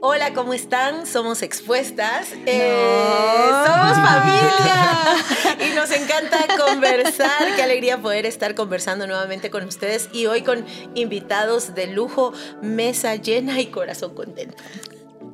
Hola, 0.00 0.32
¿cómo 0.32 0.54
están? 0.54 1.06
Somos 1.06 1.42
expuestas. 1.42 2.28
Eh, 2.46 3.50
somos 3.66 3.94
familia. 3.94 5.68
y 5.70 5.74
nos 5.74 5.90
encanta 5.90 6.38
conversar. 6.56 7.56
Qué 7.56 7.62
alegría 7.62 8.00
poder 8.00 8.24
estar 8.24 8.54
conversando 8.54 9.06
nuevamente 9.06 9.50
con 9.50 9.64
ustedes 9.64 10.08
y 10.12 10.26
hoy 10.26 10.42
con 10.42 10.64
invitados 10.94 11.74
de 11.74 11.88
lujo, 11.88 12.32
mesa 12.62 13.16
llena 13.16 13.60
y 13.60 13.66
corazón 13.66 14.14
contento. 14.14 14.62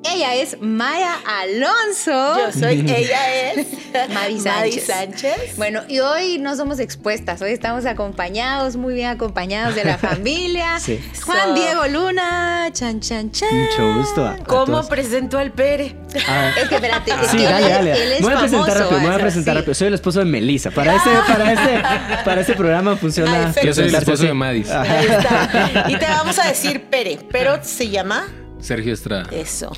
Ella 0.04 0.34
es 0.34 0.58
Maya 0.60 1.14
Alonso. 1.26 2.36
Yo 2.38 2.52
soy, 2.52 2.80
ella 2.88 3.52
es 3.52 3.66
Mavi 4.12 4.38
Sánchez. 4.38 4.86
Sánchez. 4.86 5.56
Bueno, 5.56 5.80
y 5.88 6.00
hoy 6.00 6.38
no 6.38 6.54
somos 6.56 6.78
expuestas, 6.78 7.40
hoy 7.40 7.52
estamos 7.52 7.86
acompañados, 7.86 8.76
muy 8.76 8.92
bien 8.94 9.08
acompañados 9.08 9.74
de 9.74 9.84
la 9.84 9.96
familia. 9.98 10.78
Sí. 10.78 11.00
Juan 11.24 11.54
Diego 11.54 11.86
Luna, 11.88 12.68
chan, 12.72 13.00
chan, 13.00 13.30
chan. 13.30 13.48
Mucho 13.52 13.94
gusto. 13.94 14.26
A, 14.26 14.36
¿Cómo 14.46 14.86
presentó 14.86 15.38
al 15.38 15.52
Pere? 15.52 15.96
Ah. 16.28 16.52
Es 16.60 16.68
que 16.68 16.74
espérate, 16.76 17.10
es 17.10 17.30
sí, 17.30 17.36
que 17.38 17.44
dale, 17.44 17.66
él, 17.66 17.72
dale. 17.72 17.92
él 17.92 18.12
es 18.12 18.20
me 18.20 18.26
voy 18.26 18.34
a 18.34 18.38
presentar 18.38 18.66
famoso, 18.68 18.80
rápido, 18.84 19.00
me 19.00 19.06
voy 19.06 19.14
a 19.14 19.18
presentar 19.18 19.54
sí. 19.54 19.58
rápido. 19.58 19.74
Soy 19.74 19.88
el 19.88 19.94
esposo 19.94 20.18
de 20.20 20.24
Melissa. 20.26 20.70
Para 20.70 20.94
este, 20.96 21.10
para 21.26 21.52
este, 21.52 22.24
para 22.24 22.40
este 22.42 22.54
programa 22.54 22.96
funciona. 22.96 23.52
Ay, 23.56 23.66
Yo 23.66 23.74
soy 23.74 23.88
el 23.88 23.94
esposo 23.94 24.12
así. 24.12 24.26
de 24.26 24.34
Madis, 24.34 24.70
Ahí 24.70 25.06
está. 25.06 25.86
Y 25.88 25.96
te 25.96 26.06
vamos 26.06 26.38
a 26.38 26.46
decir 26.46 26.82
Pere, 26.90 27.18
pero 27.30 27.58
se 27.62 27.88
llama 27.88 28.26
Sergio 28.64 28.92
Estrada. 28.94 29.28
eso. 29.32 29.70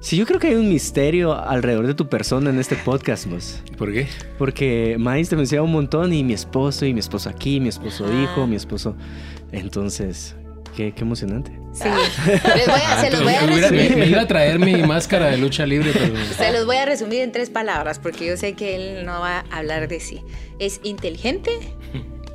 Sí, 0.00 0.18
yo 0.18 0.26
creo 0.26 0.38
que 0.38 0.48
hay 0.48 0.54
un 0.54 0.68
misterio 0.68 1.32
alrededor 1.32 1.86
de 1.86 1.94
tu 1.94 2.10
persona 2.10 2.50
en 2.50 2.58
este 2.60 2.76
podcast, 2.76 3.24
vos. 3.26 3.62
¿Por 3.78 3.90
qué? 3.90 4.06
Porque 4.36 4.96
Maíz 4.98 5.30
te 5.30 5.36
menciona 5.36 5.62
un 5.62 5.72
montón 5.72 6.12
y 6.12 6.22
mi 6.22 6.34
esposo, 6.34 6.84
y 6.84 6.92
mi 6.92 7.00
esposo 7.00 7.30
aquí, 7.30 7.58
mi 7.58 7.70
esposo 7.70 8.04
hijo, 8.22 8.46
mi 8.46 8.54
esposo. 8.56 8.94
Entonces, 9.50 10.34
qué, 10.76 10.92
qué 10.92 11.00
emocionante. 11.02 11.52
Sí. 11.72 11.88
Les 12.26 12.66
voy 12.66 12.80
a- 12.86 13.00
se 13.00 13.10
los 13.12 13.22
voy 13.22 13.32
a 13.32 13.40
Ah, 13.40 13.46
me, 13.46 13.60
resumir. 13.60 13.96
me 13.96 14.06
iba 14.06 14.20
a 14.20 14.26
traer 14.28 14.58
mi 14.58 14.74
máscara 14.82 15.26
de 15.28 15.38
lucha 15.38 15.64
libre, 15.64 15.90
pero. 15.94 16.14
Se 16.36 16.52
los 16.52 16.66
voy 16.66 16.76
a 16.76 16.84
resumir 16.84 17.20
en 17.22 17.32
tres 17.32 17.48
palabras 17.48 17.98
porque 17.98 18.26
yo 18.26 18.36
sé 18.36 18.52
que 18.52 18.76
él 18.76 19.06
no 19.06 19.20
va 19.20 19.44
a 19.50 19.56
hablar 19.58 19.88
de 19.88 20.00
sí. 20.00 20.20
Es 20.58 20.80
inteligente, 20.84 21.50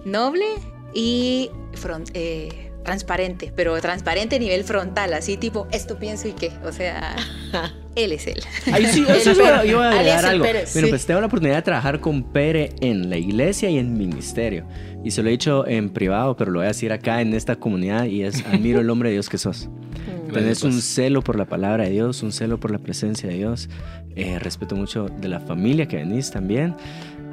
noble 0.05 0.45
y 0.93 1.51
fron- 1.73 2.09
eh, 2.15 2.68
transparente, 2.83 3.51
pero 3.55 3.79
transparente 3.81 4.37
a 4.37 4.39
nivel 4.39 4.63
frontal, 4.63 5.13
así 5.13 5.37
tipo, 5.37 5.67
esto 5.71 5.97
pienso 5.97 6.27
y 6.27 6.33
qué. 6.33 6.51
O 6.65 6.71
sea, 6.71 7.15
él 7.95 8.11
es 8.11 8.27
él. 8.27 8.41
Ay, 8.71 8.85
sí, 8.87 9.05
eso 9.07 9.31
iba 9.65 9.87
a 9.89 9.91
agregar 9.91 10.25
algo. 10.25 10.43
Pere, 10.43 10.65
Bueno, 10.73 10.87
sí. 10.87 10.89
pues 10.89 11.05
tengo 11.05 11.19
la 11.19 11.27
oportunidad 11.27 11.57
de 11.57 11.61
trabajar 11.61 11.99
con 11.99 12.23
Pere 12.23 12.73
en 12.81 13.09
la 13.09 13.17
iglesia 13.17 13.69
y 13.69 13.77
en 13.77 13.97
ministerio. 13.97 14.65
Y 15.03 15.11
se 15.11 15.23
lo 15.23 15.29
he 15.29 15.31
dicho 15.31 15.65
en 15.67 15.89
privado, 15.91 16.35
pero 16.35 16.51
lo 16.51 16.59
voy 16.59 16.65
a 16.65 16.69
decir 16.69 16.91
acá 16.91 17.21
en 17.21 17.33
esta 17.33 17.55
comunidad 17.55 18.05
y 18.05 18.23
es 18.23 18.45
admiro 18.45 18.79
el 18.81 18.89
hombre 18.89 19.09
de 19.09 19.13
Dios 19.13 19.29
que 19.29 19.37
sos. 19.37 19.69
Mm. 19.99 20.31
Tenés 20.31 20.43
Gracias, 20.61 20.63
un 20.63 20.71
pues. 20.73 20.83
celo 20.85 21.21
por 21.23 21.37
la 21.37 21.45
palabra 21.45 21.85
de 21.85 21.89
Dios, 21.89 22.21
un 22.21 22.31
celo 22.31 22.59
por 22.59 22.69
la 22.71 22.77
presencia 22.77 23.27
de 23.27 23.35
Dios. 23.35 23.67
Eh, 24.15 24.37
respeto 24.39 24.75
mucho 24.75 25.07
de 25.07 25.27
la 25.27 25.39
familia 25.39 25.87
que 25.87 25.97
venís 25.97 26.29
también. 26.29 26.75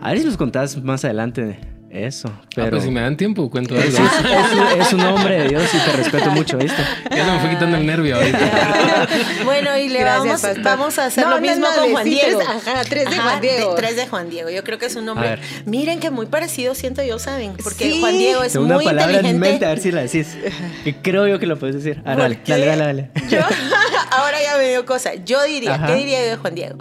A 0.00 0.10
ver 0.10 0.20
si 0.20 0.24
nos 0.24 0.36
contás 0.38 0.82
más 0.82 1.04
adelante 1.04 1.58
eso. 1.90 2.30
Pero 2.54 2.66
Ah, 2.66 2.70
pues 2.70 2.82
si 2.84 2.90
me 2.90 3.00
dan 3.00 3.16
tiempo, 3.16 3.48
cuento 3.50 3.74
algo. 3.74 3.86
es, 3.86 3.94
es 3.94 4.00
un, 4.00 4.80
es 4.80 4.92
un 4.92 5.00
hombre 5.00 5.40
de 5.42 5.48
Dios 5.48 5.62
y 5.74 5.78
te 5.78 5.96
respeto 5.96 6.30
mucho, 6.30 6.58
¿viste? 6.58 6.82
Ya 7.10 7.24
se 7.24 7.30
me 7.30 7.38
fue 7.40 7.50
quitando 7.50 7.76
el 7.76 7.86
nervio 7.86 8.16
ahorita. 8.16 8.38
Bueno, 9.44 9.76
y 9.78 9.88
le 9.88 10.00
Gracias, 10.00 10.42
vamos, 10.62 10.98
a 10.98 11.06
hacer 11.06 11.24
No, 11.24 11.30
lo 11.36 11.40
mismo 11.40 11.66
no, 11.68 11.74
con 11.74 11.84
de- 11.86 11.92
Juan 11.92 12.04
Diego. 12.04 12.38
tres- 12.40 12.48
ajá, 12.68 12.84
tres 12.88 13.10
de 13.10 13.16
Juan 13.18 13.40
Diego. 13.40 13.74
tres 13.76 13.96
de 13.96 14.06
Juan 14.08 14.30
Diego. 14.30 14.50
Yo 14.50 14.64
creo 14.64 14.78
que 14.78 14.86
es 14.86 14.96
un 14.96 15.06
ver. 15.14 15.40
Miren 15.64 16.00
que 16.00 16.10
muy 16.10 16.26
parecido 16.26 16.74
siento 16.74 17.02
yo, 17.04 17.18
¿saben? 17.18 17.54
Porque 17.62 17.90
Sí. 17.92 18.00
Juan 18.00 18.18
Diego 18.18 18.42
es 18.42 18.52
Tengo 18.52 18.66
una 18.66 18.74
muy 18.76 18.84
palabra 18.84 19.18
en 19.20 19.26
inteligente. 19.26 19.48
mente, 19.50 19.66
a 19.66 19.68
ver 19.70 19.78
si 19.80 19.92
la 19.92 20.02
decís. 20.02 20.36
Que 20.84 20.96
creo 20.96 21.26
yo 21.28 21.38
que 21.38 21.46
lo 21.46 21.56
puedes 21.58 21.76
decir. 21.76 22.02
Ah, 22.04 22.12
¿Por 22.14 22.22
dale, 22.22 22.40
dale, 22.46 22.66
dale, 22.66 22.84
dale. 22.84 23.10
Yo, 23.30 23.38
ahora 24.10 24.36
ya 24.42 24.56
me 24.58 24.68
dio 24.70 24.84
cosa. 24.84 25.14
Yo 25.24 25.42
diría, 25.44 25.74
Ajá. 25.74 25.86
¿qué 25.86 25.94
diría 25.94 26.20
yo 26.24 26.30
de 26.30 26.36
Juan 26.36 26.54
Diego? 26.54 26.78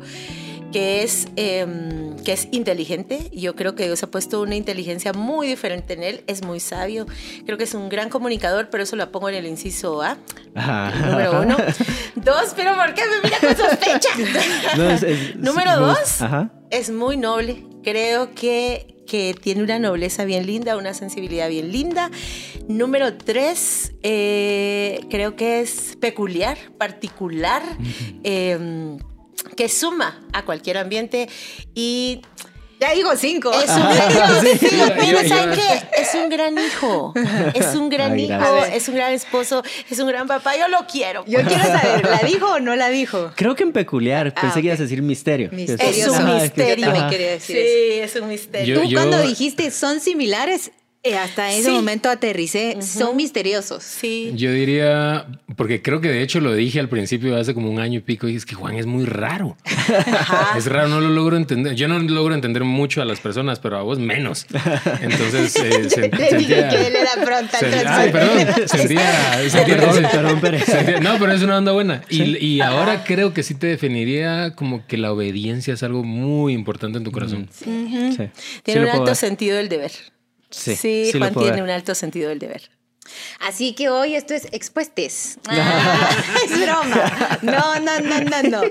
Que 0.74 1.04
es, 1.04 1.28
em, 1.36 2.05
que 2.26 2.34
es 2.34 2.50
inteligente. 2.52 3.30
Yo 3.32 3.56
creo 3.56 3.76
que 3.76 3.86
Dios 3.86 4.04
ha 4.04 4.08
puesto 4.12 4.42
una 4.42 4.56
inteligencia 4.56 5.14
muy 5.14 5.48
diferente 5.48 5.94
en 5.94 6.04
él. 6.04 6.24
Es 6.28 6.44
muy 6.44 6.60
sabio. 6.60 7.06
Creo 7.46 7.58
que 7.58 7.64
es 7.64 7.74
un 7.74 7.88
gran 7.88 8.10
comunicador, 8.10 8.70
pero 8.70 8.84
eso 8.84 8.98
lo 8.98 9.10
pongo 9.12 9.30
en 9.30 9.36
el 9.36 9.46
inciso 9.46 10.02
A. 10.02 10.18
Ajá. 10.56 10.92
Número 11.06 11.42
uno. 11.42 11.56
Dos, 12.16 12.54
pero 12.56 12.76
¿por 12.76 12.94
qué 12.94 13.04
me 13.06 13.22
mira 13.24 13.38
con 13.40 13.56
sospecha? 13.56 14.10
No, 14.76 14.90
es- 14.90 15.04
es- 15.04 15.36
Número 15.46 15.80
dos. 15.80 16.22
Ajá. 16.22 16.52
Es 16.72 16.90
muy 16.90 17.16
noble. 17.18 17.64
Creo 17.84 18.34
que, 18.34 19.04
que 19.08 19.36
tiene 19.40 19.62
una 19.62 19.78
nobleza 19.78 20.26
bien 20.26 20.48
linda, 20.48 20.76
una 20.78 20.94
sensibilidad 20.96 21.48
bien 21.48 21.72
linda. 21.72 22.10
Número 22.68 23.14
tres, 23.16 23.94
eh, 24.02 25.02
creo 25.12 25.36
que 25.36 25.62
es 25.62 25.96
peculiar, 26.02 26.58
particular, 26.80 27.62
eh, 28.24 28.98
que 29.56 29.70
suma 29.70 30.22
a 30.34 30.44
cualquier 30.44 30.78
ambiente 30.78 31.28
y 31.74 32.22
Ya 32.80 32.92
digo 32.94 33.12
cinco. 33.16 33.52
es 33.54 33.70
un, 33.70 34.42
Sí, 34.60 34.68
Sí, 34.68 34.78
yo- 34.78 34.86
pero 34.94 35.22
yo- 35.22 35.30
¿saben 35.30 35.50
yo- 35.52 35.56
qué? 35.56 36.02
Es 36.02 36.14
un 36.14 36.30
gran 36.30 36.58
hijo, 36.58 37.14
es 37.54 37.74
un 37.76 37.90
gran 37.90 38.12
Ay, 38.14 38.26
hijo, 38.26 38.66
es 38.66 38.88
un 38.90 38.96
gran 38.96 39.14
esposo, 39.14 39.64
es 39.90 39.98
un 40.00 40.08
gran 40.10 40.28
papá. 40.28 40.58
Yo 40.58 40.68
lo 40.68 40.86
quiero. 40.86 41.24
Yo 41.26 41.40
quiero 41.44 41.64
saber, 41.64 42.04
¿la 42.06 42.20
dijo 42.28 42.46
o 42.48 42.60
no 42.60 42.76
la 42.76 42.90
dijo? 42.90 43.32
Creo 43.36 43.56
que 43.56 43.64
en 43.64 43.72
peculiar, 43.72 44.34
Ah, 44.36 44.42
pensé 44.42 44.60
que 44.62 44.68
ibas 44.68 44.80
a 44.80 44.84
decir 44.84 45.02
misterio. 45.02 45.50
Misterioso. 45.54 46.14
Es 46.16 46.20
un 46.20 46.36
misterio. 46.42 46.76
Yo 46.76 46.82
también 46.84 47.04
ajá. 47.06 47.10
quería 47.10 47.32
decir 47.32 47.56
Sí, 47.56 48.00
eso. 48.02 48.18
es 48.18 48.24
un 48.24 48.30
misterio. 48.30 48.76
Yo- 48.76 48.82
Tú 48.82 48.88
yo- 48.90 48.98
cuando 49.00 49.22
dijiste 49.22 49.72
son 49.72 50.00
similares, 50.02 50.72
hasta 51.14 51.52
ese 51.52 51.66
Sí. 51.70 51.72
momento 51.72 52.10
aterricé, 52.10 52.78
son 52.82 53.16
misteriosos. 53.16 53.84
Sí. 53.84 54.32
Yo 54.36 54.52
diría, 54.52 55.28
porque 55.56 55.82
creo 55.82 56.02
que 56.02 56.10
de 56.10 56.22
hecho 56.24 56.40
lo 56.40 56.54
dije 56.54 56.80
al 56.80 56.90
principio 56.90 57.38
hace 57.38 57.54
como 57.54 57.70
un 57.70 57.80
año 57.80 58.00
y 58.00 58.02
pico, 58.02 58.28
y 58.28 58.36
es 58.36 58.46
que 58.46 58.56
Juan 58.56 58.76
es 58.76 58.86
muy 58.86 59.06
raro. 59.06 59.58
Es 60.58 60.66
raro, 60.68 60.88
no 60.88 61.00
lo 61.02 61.10
logro 61.10 61.38
entender. 61.38 61.76
Yo 61.76 61.88
no 61.88 62.00
logro 62.00 62.34
entender 62.34 62.64
mucho 62.64 63.02
a 63.02 63.06
las 63.06 63.20
personas, 63.20 63.60
pero 63.60 63.78
a 63.78 63.82
vos 63.84 64.00
menos. 64.00 64.48
Entonces, 65.02 65.56
eh, 65.58 65.90
se- 65.90 66.02
Le 66.02 66.10
dije 66.10 66.30
sentía... 66.30 66.70
que 66.70 66.88
él 66.88 66.96
era 66.96 67.12
frontal 67.12 67.60
se- 67.60 67.88
ay, 67.88 68.12
perdón, 68.12 68.68
sentía, 68.68 69.34
sentía- 69.50 69.76
Perdón, 69.78 70.08
perdón, 70.12 70.40
Pérez. 70.42 70.66
sentía- 70.66 71.00
no, 71.02 71.20
pero 71.20 71.34
es 71.34 71.42
una 71.44 71.58
onda 71.58 71.72
buena. 71.74 72.02
Y, 72.10 72.38
y 72.44 72.62
ahora 72.62 73.04
creo 73.04 73.34
que 73.34 73.44
sí 73.44 73.54
te 73.56 73.68
definiría 73.68 74.56
como 74.56 74.86
que 74.88 74.98
la 74.98 75.12
obediencia 75.12 75.74
es 75.74 75.84
algo 75.84 76.04
muy 76.04 76.54
importante 76.54 76.98
en 76.98 77.04
tu 77.04 77.12
corazón. 77.12 77.48
Sí. 77.52 77.66
Tiene 77.66 78.32
Sí 78.66 78.78
un 78.80 78.88
alto 78.90 79.04
ver. 79.06 79.16
sentido 79.16 79.58
del 79.58 79.70
deber. 79.70 79.92
Sí, 80.50 80.76
Sí, 80.76 81.10
sí 81.12 81.14
lo 81.20 81.26
Juan 81.26 81.34
tiene 81.36 81.52
ver. 81.52 81.64
un 81.64 81.70
alto 81.70 81.96
sentido 81.96 82.30
del 82.30 82.40
deber. 82.40 82.70
Así 83.40 83.74
que 83.74 83.88
hoy 83.90 84.16
esto 84.16 84.34
es 84.34 84.48
expuestes. 84.52 85.38
Ah, 85.48 86.10
es 86.44 86.60
broma. 86.60 87.40
No, 87.44 87.80
no, 87.80 88.00
no, 88.00 88.20
no, 88.22 88.44
no. 88.50 88.62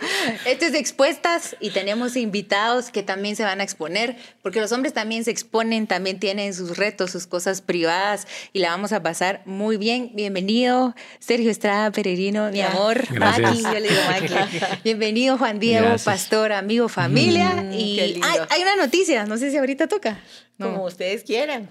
Esto 0.45 0.65
es 0.67 0.75
expuestas 0.75 1.57
y 1.61 1.71
tenemos 1.71 2.17
invitados 2.17 2.91
que 2.91 3.05
también 3.05 3.37
se 3.37 3.45
van 3.45 3.61
a 3.61 3.63
exponer, 3.63 4.17
porque 4.43 4.61
los 4.61 4.73
hombres 4.73 4.93
también 4.93 5.23
se 5.25 5.31
exponen, 5.31 5.87
también 5.87 6.19
tienen 6.19 6.53
sus 6.53 6.77
retos, 6.77 7.13
sus 7.13 7.29
cosas 7.29 7.61
privadas 7.63 8.27
y 8.53 8.59
la 8.59 8.71
vamos 8.71 8.93
a 8.93 9.03
pasar 9.05 9.43
muy 9.47 9.77
bien. 9.77 10.11
Bienvenido, 10.15 10.97
Sergio 11.21 11.51
Estrada 11.53 11.93
Peregrino, 11.93 12.51
mi 12.51 12.61
amor. 12.61 13.05
Gracias. 13.11 13.41
Maki, 13.41 13.63
yo 13.63 13.81
le 13.81 13.89
digo 13.89 14.01
Maki. 14.11 14.59
Bienvenido, 14.85 15.39
Juan 15.39 15.61
Diego, 15.61 15.87
Gracias. 15.87 16.05
pastor, 16.05 16.53
amigo, 16.53 16.89
familia. 16.89 17.51
Mm, 17.63 17.73
y 17.73 18.01
hay, 18.01 18.39
hay 18.51 18.63
una 18.63 18.77
noticia, 18.77 19.27
no 19.27 19.39
sé 19.39 19.53
si 19.53 19.57
ahorita 19.59 19.87
toca. 19.87 20.19
Como 20.59 20.85
ustedes 20.85 21.25
quieran. 21.25 21.69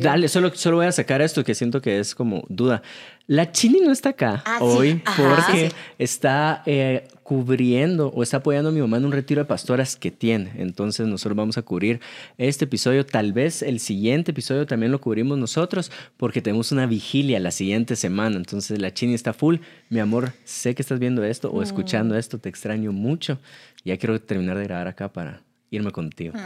Dale, 0.00 0.26
solo, 0.28 0.50
solo 0.54 0.78
voy 0.78 0.86
a 0.86 0.92
sacar 0.92 1.22
esto 1.22 1.44
que 1.44 1.54
siento 1.54 1.80
que 1.80 2.00
es 2.00 2.14
como 2.16 2.44
duda. 2.48 2.82
La 3.28 3.52
Chini 3.52 3.80
no 3.80 3.92
está 3.92 4.10
acá 4.10 4.42
Ah, 4.44 4.56
sí. 4.58 4.64
hoy 4.66 5.02
Ajá. 5.04 5.22
porque 5.46 5.68
Sí. 5.70 5.76
está 5.98 6.62
eh, 6.66 7.06
cubriendo 7.22 8.08
o 8.08 8.22
está 8.24 8.38
apoyando 8.38 8.68
a 8.70 8.72
mi 8.72 8.80
mamá 8.80 8.96
en 8.98 9.04
un 9.06 9.12
retiro 9.12 9.40
de 9.40 9.44
pastoras 9.46 9.96
que 9.96 10.10
tiene. 10.10 10.50
Entonces 10.56 11.06
nosotros 11.06 11.36
vamos 11.36 11.56
a 11.58 11.62
cubrir 11.62 12.00
este 12.36 12.64
episodio. 12.64 13.06
Tal 13.06 13.32
vez 13.32 13.62
el 13.62 13.78
siguiente 13.80 14.32
episodio 14.32 14.66
también 14.66 14.90
lo 14.92 15.00
cubrimos 15.00 15.38
nosotros 15.38 15.92
porque 16.16 16.42
tenemos 16.42 16.72
una 16.72 16.86
vigilia 16.86 17.38
la 17.40 17.52
siguiente 17.52 17.94
semana. 17.96 18.36
Entonces 18.36 18.80
la 18.80 18.92
Chini 18.92 19.14
está 19.14 19.32
full. 19.32 19.58
Mi 19.90 20.00
amor, 20.00 20.32
sé 20.44 20.74
que 20.74 20.82
estás 20.82 20.98
viendo 20.98 21.22
esto 21.24 21.50
o 21.52 21.62
escuchando 21.62 22.16
esto. 22.18 22.38
Te 22.38 22.48
extraño 22.48 22.90
mucho. 22.92 23.38
Ya 23.84 23.96
quiero 23.96 24.20
terminar 24.20 24.58
de 24.58 24.64
grabar 24.64 24.88
acá 24.88 25.12
para 25.12 25.40
irme 25.70 25.90
contigo. 25.90 26.34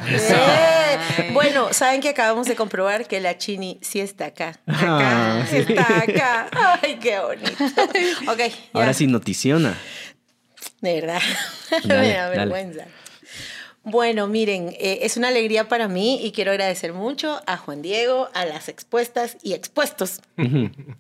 Eh, 0.91 1.31
bueno, 1.33 1.73
saben 1.75 2.01
que 2.01 2.09
acabamos 2.09 2.47
de 2.49 2.57
comprobar 2.57 3.07
que 3.07 3.21
la 3.21 3.37
Chini 3.37 3.79
sí 3.83 4.01
está 4.01 4.27
acá. 4.27 4.59
Acá, 4.67 5.41
Ah, 5.43 5.47
sí. 5.49 5.59
está 5.59 5.99
acá. 5.99 6.49
Ay, 6.83 6.99
qué 6.99 7.19
bonito. 7.21 7.51
Ok, 8.33 8.39
ya. 8.39 8.53
Ahora 8.73 8.95
sí, 8.95 9.07
noticiona. 9.07 9.77
De 10.81 10.95
verdad. 11.01 11.21
Dale, 11.85 12.03
Me 12.09 12.15
da 12.15 12.31
dale. 12.31 12.87
Bueno, 13.91 14.27
miren, 14.27 14.77
eh, 14.79 14.99
es 15.03 15.17
una 15.17 15.29
alegría 15.29 15.67
para 15.67 15.89
mí 15.89 16.21
y 16.23 16.33
quiero 16.33 16.51
agradecer 16.51 16.93
mucho 16.93 17.41
a 17.47 17.57
Juan 17.57 17.81
Diego, 17.81 18.29
a 18.35 18.45
las 18.45 18.69
expuestas 18.69 19.39
y 19.43 19.55
expuestos 19.55 20.21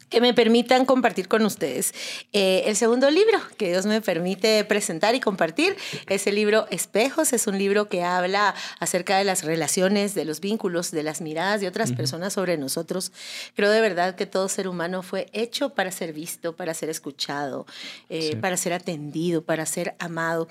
que 0.08 0.20
me 0.23 0.32
permitan 0.32 0.87
compartir 0.87 1.29
con 1.29 1.44
ustedes. 1.44 1.93
Eh, 2.32 2.62
el 2.64 2.76
segundo 2.76 3.11
libro 3.11 3.38
que 3.58 3.69
Dios 3.69 3.85
me 3.85 4.00
permite 4.00 4.64
presentar 4.64 5.14
y 5.14 5.20
compartir 5.20 5.76
es 6.06 6.26
el 6.26 6.37
libro 6.37 6.67
Espejos. 6.70 7.35
Es 7.35 7.46
un 7.46 7.58
libro 7.58 7.90
que 7.90 8.05
habla 8.05 8.55
acerca 8.81 9.19
de 9.19 9.25
las 9.25 9.44
relaciones, 9.44 10.14
de 10.14 10.25
los 10.25 10.40
vínculos, 10.40 10.90
de 10.90 11.02
las 11.02 11.20
miradas 11.20 11.61
de 11.61 11.69
otras 11.69 11.93
personas 11.93 12.32
sobre 12.32 12.56
nosotros. 12.56 13.12
Creo 13.55 13.70
de 13.70 13.82
verdad 13.82 14.14
que 14.14 14.25
todo 14.25 14.49
ser 14.49 14.67
humano 14.67 15.02
fue 15.02 15.26
hecho 15.35 15.75
para 15.75 15.90
ser 15.90 16.14
visto, 16.14 16.56
para 16.56 16.73
ser 16.73 16.88
escuchado, 16.88 17.67
eh, 18.08 18.37
para 18.37 18.56
ser 18.56 18.73
atendido, 18.73 19.43
para 19.43 19.67
ser 19.67 19.94
amado. 19.99 20.49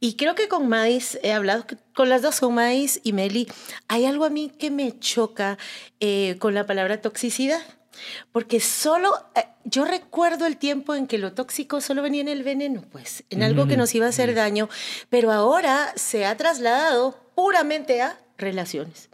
Y 0.00 0.14
creo 0.14 0.34
que 0.34 0.48
con 0.48 0.68
Madis 0.68 1.20
he 1.22 1.32
hablado 1.32 1.67
con 1.94 2.08
las 2.08 2.22
dos, 2.22 2.40
con 2.40 2.54
Madis 2.54 3.00
y 3.02 3.12
Meli, 3.12 3.48
hay 3.88 4.04
algo 4.06 4.24
a 4.24 4.30
mí 4.30 4.50
que 4.58 4.70
me 4.70 4.98
choca 4.98 5.58
eh, 6.00 6.36
con 6.38 6.54
la 6.54 6.66
palabra 6.66 7.00
toxicidad. 7.00 7.60
Porque 8.32 8.60
solo, 8.60 9.12
eh, 9.34 9.44
yo 9.64 9.84
recuerdo 9.84 10.46
el 10.46 10.56
tiempo 10.56 10.94
en 10.94 11.06
que 11.06 11.18
lo 11.18 11.32
tóxico 11.32 11.80
solo 11.80 12.02
venía 12.02 12.20
en 12.20 12.28
el 12.28 12.44
veneno, 12.44 12.82
pues, 12.92 13.24
en 13.30 13.42
algo 13.42 13.66
que 13.66 13.76
nos 13.76 13.94
iba 13.94 14.06
a 14.06 14.10
hacer 14.10 14.34
daño, 14.34 14.68
pero 15.10 15.32
ahora 15.32 15.92
se 15.96 16.24
ha 16.24 16.36
trasladado 16.36 17.18
puramente 17.34 18.00
a 18.00 18.20
relaciones. 18.36 19.08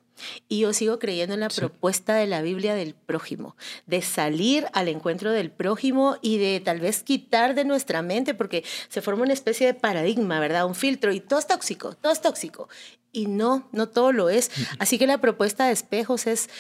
Y 0.49 0.61
yo 0.61 0.73
sigo 0.73 0.99
creyendo 0.99 1.35
en 1.35 1.41
la 1.41 1.49
propuesta 1.49 2.15
de 2.15 2.27
la 2.27 2.43
Biblia 2.43 2.75
del 2.75 2.95
prójimo, 2.95 3.57
de 3.87 4.03
salir 4.03 4.67
al 4.73 4.89
encuentro 4.89 5.33
del 5.33 5.51
prójimo 5.51 6.17
y 6.23 6.39
de 6.39 6.61
tal 6.61 6.81
vez 6.81 7.03
quitar 7.03 7.55
de 7.55 7.65
nuestra 7.65 8.03
mente, 8.03 8.35
porque 8.35 8.65
se 8.89 9.03
forma 9.03 9.25
una 9.25 9.33
especie 9.33 9.67
de 9.67 9.75
paradigma, 9.75 10.41
¿verdad? 10.41 10.67
Un 10.67 10.75
filtro 10.75 11.13
y 11.13 11.21
todo 11.21 11.39
es 11.39 11.47
tóxico, 11.47 11.95
todo 11.95 12.13
es 12.13 12.21
tóxico. 12.21 12.69
Y 13.13 13.27
no, 13.27 13.69
no 13.73 13.89
todo 13.89 14.13
lo 14.13 14.29
es. 14.29 14.51
Así 14.79 14.99
que 14.99 15.07
la 15.07 15.19
propuesta 15.19 15.67
de 15.67 15.73
espejos 15.73 16.27
es 16.27 16.51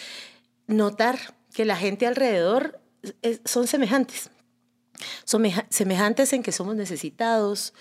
notar 0.67 1.19
que 1.53 1.65
la 1.65 1.77
gente 1.77 2.07
alrededor 2.07 2.81
son 3.45 3.67
semejantes. 3.67 4.31
Son 5.25 5.43
semejantes 5.71 6.33
en 6.33 6.43
que 6.43 6.53
somos 6.53 6.77
necesitados, 6.77 7.75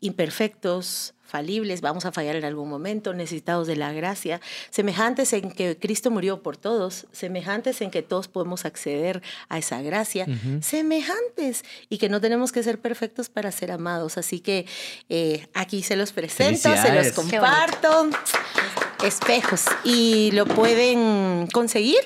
imperfectos, 0.00 1.14
falibles, 1.28 1.82
vamos 1.82 2.06
a 2.06 2.12
fallar 2.12 2.36
en 2.36 2.44
algún 2.44 2.68
momento, 2.68 3.12
necesitados 3.12 3.66
de 3.66 3.76
la 3.76 3.92
gracia, 3.92 4.40
semejantes 4.70 5.32
en 5.34 5.50
que 5.52 5.76
Cristo 5.78 6.10
murió 6.10 6.42
por 6.42 6.56
todos, 6.56 7.06
semejantes 7.12 7.80
en 7.82 7.90
que 7.90 8.02
todos 8.02 8.28
podemos 8.28 8.64
acceder 8.64 9.22
a 9.48 9.58
esa 9.58 9.82
gracia, 9.82 10.26
semejantes 10.62 11.64
y 11.90 11.98
que 11.98 12.08
no 12.08 12.20
tenemos 12.20 12.50
que 12.50 12.62
ser 12.62 12.80
perfectos 12.80 13.28
para 13.28 13.52
ser 13.52 13.70
amados. 13.70 14.16
Así 14.16 14.40
que 14.40 14.66
eh, 15.08 15.46
aquí 15.52 15.82
se 15.82 15.96
los 15.96 16.12
presento, 16.12 16.74
se 16.76 16.94
los 16.94 17.12
comparto, 17.12 18.08
espejos, 19.04 19.66
y 19.84 20.30
lo 20.32 20.46
pueden 20.46 21.46
conseguir 21.52 22.00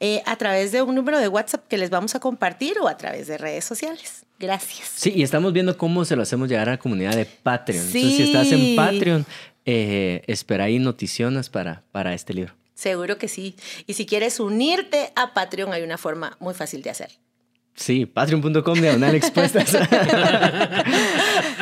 eh, 0.00 0.22
a 0.26 0.36
través 0.36 0.72
de 0.72 0.82
un 0.82 0.94
número 0.94 1.18
de 1.18 1.28
WhatsApp 1.28 1.66
que 1.68 1.78
les 1.78 1.90
vamos 1.90 2.14
a 2.14 2.20
compartir 2.20 2.78
o 2.80 2.86
a 2.86 2.96
través 2.96 3.26
de 3.26 3.38
redes 3.38 3.64
sociales. 3.64 4.27
Gracias. 4.38 4.92
Sí, 4.94 5.12
y 5.16 5.22
estamos 5.22 5.52
viendo 5.52 5.76
cómo 5.76 6.04
se 6.04 6.14
lo 6.14 6.22
hacemos 6.22 6.48
llegar 6.48 6.68
a 6.68 6.72
la 6.72 6.78
comunidad 6.78 7.16
de 7.16 7.26
Patreon. 7.26 7.84
Entonces, 7.86 8.16
si 8.16 8.22
estás 8.22 8.52
en 8.52 8.76
Patreon, 8.76 9.26
eh, 9.64 10.22
espera 10.26 10.64
ahí 10.64 10.78
noticiones 10.78 11.50
para, 11.50 11.82
para 11.90 12.14
este 12.14 12.34
libro. 12.34 12.54
Seguro 12.74 13.18
que 13.18 13.26
sí. 13.26 13.56
Y 13.86 13.94
si 13.94 14.06
quieres 14.06 14.38
unirte 14.38 15.10
a 15.16 15.34
Patreon, 15.34 15.72
hay 15.72 15.82
una 15.82 15.98
forma 15.98 16.36
muy 16.38 16.54
fácil 16.54 16.82
de 16.82 16.90
hacer. 16.90 17.10
Sí, 17.74 18.06
patreon.com 18.06 18.80
diagonal 18.80 19.14
expuestas. 19.14 19.70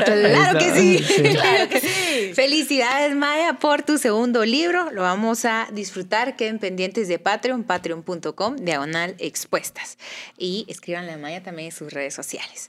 claro 0.04 0.58
que 0.58 0.70
sí, 0.74 1.04
claro 1.32 1.68
que 1.68 1.80
sí. 1.80 1.88
Felicidades, 2.36 3.16
Maya, 3.16 3.54
por 3.54 3.82
tu 3.82 3.96
segundo 3.96 4.44
libro. 4.44 4.90
Lo 4.92 5.00
vamos 5.00 5.46
a 5.46 5.68
disfrutar. 5.72 6.36
Queden 6.36 6.58
pendientes 6.58 7.08
de 7.08 7.18
Patreon, 7.18 7.64
patreon.com 7.64 8.56
diagonal 8.56 9.14
expuestas. 9.18 9.96
Y 10.36 10.66
escríbanle 10.68 11.12
a 11.12 11.16
Maya 11.16 11.42
también 11.42 11.68
en 11.68 11.72
sus 11.72 11.90
redes 11.94 12.12
sociales. 12.12 12.68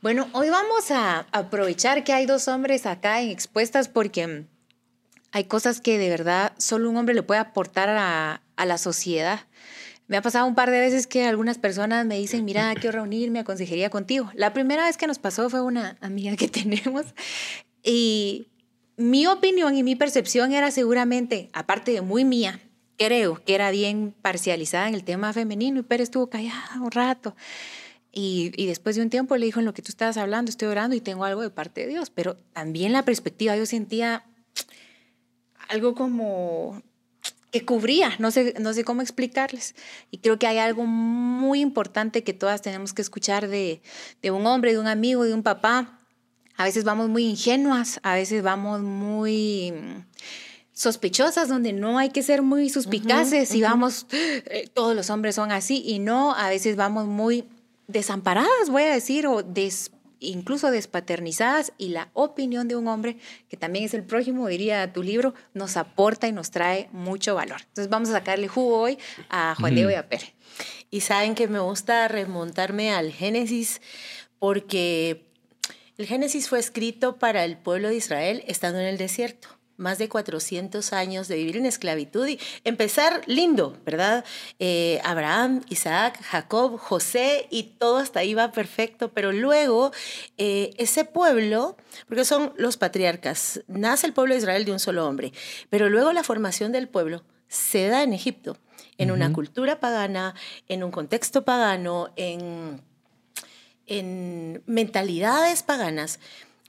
Bueno, 0.00 0.30
hoy 0.32 0.48
vamos 0.48 0.90
a 0.90 1.26
aprovechar 1.30 2.04
que 2.04 2.14
hay 2.14 2.24
dos 2.24 2.48
hombres 2.48 2.86
acá 2.86 3.20
en 3.20 3.28
expuestas 3.28 3.86
porque 3.86 4.46
hay 5.30 5.44
cosas 5.44 5.82
que 5.82 5.98
de 5.98 6.08
verdad 6.08 6.54
solo 6.56 6.88
un 6.88 6.96
hombre 6.96 7.14
le 7.14 7.22
puede 7.22 7.40
aportar 7.40 7.90
a, 7.90 8.40
a 8.56 8.64
la 8.64 8.78
sociedad. 8.78 9.40
Me 10.06 10.16
ha 10.16 10.22
pasado 10.22 10.46
un 10.46 10.54
par 10.54 10.70
de 10.70 10.80
veces 10.80 11.06
que 11.06 11.26
algunas 11.26 11.58
personas 11.58 12.06
me 12.06 12.16
dicen, 12.16 12.46
mira, 12.46 12.74
quiero 12.76 12.92
reunirme 12.92 13.40
a 13.40 13.44
consejería 13.44 13.90
contigo. 13.90 14.30
La 14.32 14.54
primera 14.54 14.86
vez 14.86 14.96
que 14.96 15.06
nos 15.06 15.18
pasó 15.18 15.50
fue 15.50 15.60
una 15.60 15.98
amiga 16.00 16.34
que 16.36 16.48
tenemos 16.48 17.04
y 17.82 18.48
mi 18.96 19.26
opinión 19.26 19.76
y 19.76 19.82
mi 19.82 19.96
percepción 19.96 20.52
era 20.52 20.70
seguramente, 20.70 21.50
aparte 21.52 21.92
de 21.92 22.00
muy 22.00 22.24
mía, 22.24 22.60
creo 22.96 23.42
que 23.44 23.54
era 23.54 23.70
bien 23.70 24.14
parcializada 24.22 24.88
en 24.88 24.94
el 24.94 25.04
tema 25.04 25.32
femenino 25.32 25.80
y 25.80 25.82
Pérez 25.82 26.04
estuvo 26.04 26.28
callada 26.28 26.80
un 26.80 26.90
rato. 26.90 27.34
Y, 28.14 28.66
después 28.66 28.96
de 28.96 29.02
un 29.02 29.08
tiempo 29.08 29.36
le 29.36 29.46
dijo, 29.46 29.60
en 29.60 29.64
lo 29.64 29.72
que 29.72 29.80
tú 29.80 29.88
estabas 29.88 30.18
hablando, 30.18 30.50
estoy 30.50 30.68
orando 30.68 30.94
y 30.94 31.00
tengo 31.00 31.24
algo 31.24 31.40
de 31.40 31.48
parte 31.48 31.80
de 31.80 31.86
Dios. 31.88 32.10
Pero 32.10 32.36
también 32.52 32.92
la 32.92 33.04
perspectiva, 33.04 33.56
yo 33.56 33.64
sentía 33.64 34.24
algo 35.68 35.94
como 35.94 36.82
que 37.50 37.64
cubría, 37.64 38.14
no 38.18 38.30
sé, 38.30 38.54
no 38.60 38.74
sé 38.74 38.84
cómo 38.84 39.00
explicarles. 39.00 39.74
Y 40.10 40.18
creo 40.18 40.38
que 40.38 40.46
hay 40.46 40.58
algo 40.58 40.84
muy 40.84 41.60
importante 41.60 42.22
que 42.22 42.34
todas 42.34 42.60
tenemos 42.60 42.92
que 42.92 43.02
escuchar 43.02 43.48
de, 43.48 43.80
de 44.20 44.30
un 44.30 44.46
hombre, 44.46 44.72
de 44.72 44.78
un 44.78 44.88
amigo, 44.88 45.24
de 45.24 45.32
un 45.34 45.42
papá. 45.42 46.01
A 46.62 46.64
veces 46.64 46.84
vamos 46.84 47.08
muy 47.08 47.24
ingenuas, 47.24 47.98
a 48.04 48.14
veces 48.14 48.44
vamos 48.44 48.82
muy 48.82 49.74
sospechosas, 50.72 51.48
donde 51.48 51.72
no 51.72 51.98
hay 51.98 52.10
que 52.10 52.22
ser 52.22 52.42
muy 52.42 52.70
suspicaces 52.70 53.52
y 53.56 53.62
vamos, 53.62 54.06
eh, 54.12 54.70
todos 54.72 54.94
los 54.94 55.10
hombres 55.10 55.34
son 55.34 55.50
así, 55.50 55.82
y 55.84 55.98
no, 55.98 56.36
a 56.36 56.48
veces 56.50 56.76
vamos 56.76 57.06
muy 57.06 57.48
desamparadas, 57.88 58.70
voy 58.70 58.84
a 58.84 58.94
decir, 58.94 59.26
o 59.26 59.42
des, 59.42 59.90
incluso 60.20 60.70
despaternizadas 60.70 61.72
y 61.78 61.88
la 61.88 62.10
opinión 62.12 62.68
de 62.68 62.76
un 62.76 62.86
hombre, 62.86 63.16
que 63.48 63.56
también 63.56 63.84
es 63.84 63.94
el 63.94 64.04
prójimo, 64.04 64.46
diría 64.46 64.92
tu 64.92 65.02
libro, 65.02 65.34
nos 65.54 65.76
aporta 65.76 66.28
y 66.28 66.32
nos 66.32 66.52
trae 66.52 66.88
mucho 66.92 67.34
valor. 67.34 67.62
Entonces 67.62 67.88
vamos 67.88 68.08
a 68.10 68.12
sacarle 68.12 68.46
jugo 68.46 68.78
hoy 68.78 68.98
a 69.30 69.56
Juan 69.58 69.74
Diego 69.74 69.90
y 69.90 69.94
a 69.94 70.08
Pere. 70.08 70.32
Y 70.92 71.00
saben 71.00 71.34
que 71.34 71.48
me 71.48 71.58
gusta 71.58 72.06
remontarme 72.06 72.92
al 72.92 73.10
Génesis 73.10 73.80
porque 74.38 75.31
el 75.98 76.06
Génesis 76.06 76.48
fue 76.48 76.58
escrito 76.58 77.18
para 77.18 77.44
el 77.44 77.58
pueblo 77.58 77.88
de 77.88 77.96
Israel 77.96 78.42
estando 78.46 78.80
en 78.80 78.86
el 78.86 78.98
desierto. 78.98 79.48
Más 79.76 79.98
de 79.98 80.08
400 80.08 80.92
años 80.92 81.28
de 81.28 81.36
vivir 81.36 81.56
en 81.56 81.66
esclavitud 81.66 82.26
y 82.28 82.38
empezar 82.62 83.22
lindo, 83.26 83.76
¿verdad? 83.84 84.24
Eh, 84.58 85.00
Abraham, 85.02 85.62
Isaac, 85.70 86.20
Jacob, 86.22 86.78
José 86.78 87.46
y 87.50 87.74
todo 87.78 87.96
hasta 87.96 88.20
ahí 88.20 88.34
va 88.34 88.52
perfecto, 88.52 89.12
pero 89.12 89.32
luego 89.32 89.90
eh, 90.36 90.70
ese 90.76 91.04
pueblo, 91.04 91.76
porque 92.06 92.24
son 92.24 92.52
los 92.56 92.76
patriarcas, 92.76 93.62
nace 93.66 94.06
el 94.06 94.12
pueblo 94.12 94.34
de 94.34 94.40
Israel 94.40 94.64
de 94.64 94.72
un 94.72 94.78
solo 94.78 95.06
hombre, 95.08 95.32
pero 95.68 95.88
luego 95.88 96.12
la 96.12 96.22
formación 96.22 96.70
del 96.70 96.88
pueblo 96.88 97.24
se 97.48 97.88
da 97.88 98.02
en 98.02 98.12
Egipto, 98.12 98.58
en 98.98 99.10
una 99.10 99.32
cultura 99.32 99.80
pagana, 99.80 100.34
en 100.68 100.84
un 100.84 100.90
contexto 100.90 101.44
pagano, 101.44 102.12
en, 102.16 102.80
en 103.86 104.62
mentalidades 104.66 105.62
paganas. 105.62 106.20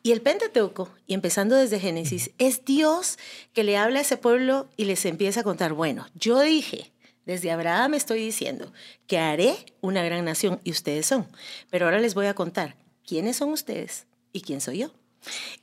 Y 0.02 0.12
el 0.12 0.22
Pentateuco, 0.22 0.90
y 1.08 1.14
empezando 1.14 1.56
desde 1.56 1.80
Génesis, 1.80 2.32
es 2.38 2.66
Dios 2.66 3.18
que 3.54 3.64
le 3.64 3.78
habla 3.78 4.00
a 4.00 4.02
ese 4.02 4.18
pueblo 4.18 4.68
y 4.76 4.86
les 4.86 5.06
empieza 5.06 5.42
a 5.42 5.44
contar, 5.44 5.74
bueno, 5.74 6.08
yo 6.14 6.42
dije, 6.42 6.92
desde 7.26 7.52
Abraham 7.52 7.94
estoy 7.94 8.20
diciendo 8.20 8.74
que 9.08 9.18
haré 9.18 9.56
una 9.80 10.04
gran 10.04 10.26
nación 10.26 10.60
y 10.66 10.72
ustedes 10.72 11.06
son, 11.06 11.26
pero 11.70 11.86
ahora 11.86 12.00
les 12.00 12.16
voy 12.16 12.26
a 12.26 12.34
contar 12.34 12.76
quiénes 13.08 13.38
son 13.38 13.50
ustedes 13.52 14.06
y 14.34 14.42
quién 14.42 14.60
soy 14.60 14.80
yo. 14.80 14.92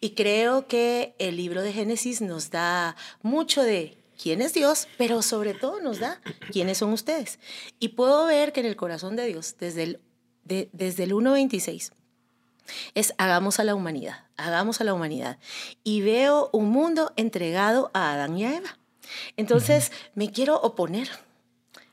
Y 0.00 0.10
creo 0.10 0.66
que 0.66 1.14
el 1.18 1.36
libro 1.36 1.62
de 1.62 1.74
Génesis 1.74 2.22
nos 2.22 2.50
da 2.50 2.96
mucho 3.20 3.62
de 3.62 3.98
quién 4.20 4.40
es 4.40 4.54
Dios, 4.54 4.88
pero 4.96 5.20
sobre 5.20 5.52
todo 5.54 5.80
nos 5.80 5.98
da 5.98 6.20
quiénes 6.50 6.78
son 6.78 6.92
ustedes. 6.92 7.38
Y 7.78 7.88
puedo 7.88 8.24
ver 8.26 8.52
que 8.52 8.60
en 8.60 8.66
el 8.66 8.76
corazón 8.76 9.16
de 9.16 9.26
Dios, 9.26 9.56
desde 9.58 9.82
el, 9.82 10.00
desde 10.72 11.04
el 11.04 11.12
1.26, 11.12 11.92
es 12.94 13.14
hagamos 13.18 13.60
a 13.60 13.64
la 13.64 13.74
humanidad, 13.74 14.24
hagamos 14.36 14.80
a 14.80 14.84
la 14.84 14.94
humanidad. 14.94 15.38
Y 15.84 16.02
veo 16.02 16.50
un 16.52 16.70
mundo 16.70 17.12
entregado 17.16 17.90
a 17.94 18.12
Adán 18.12 18.36
y 18.36 18.44
a 18.44 18.56
Eva. 18.56 18.78
Entonces 19.36 19.92
me 20.14 20.30
quiero 20.30 20.56
oponer 20.60 21.08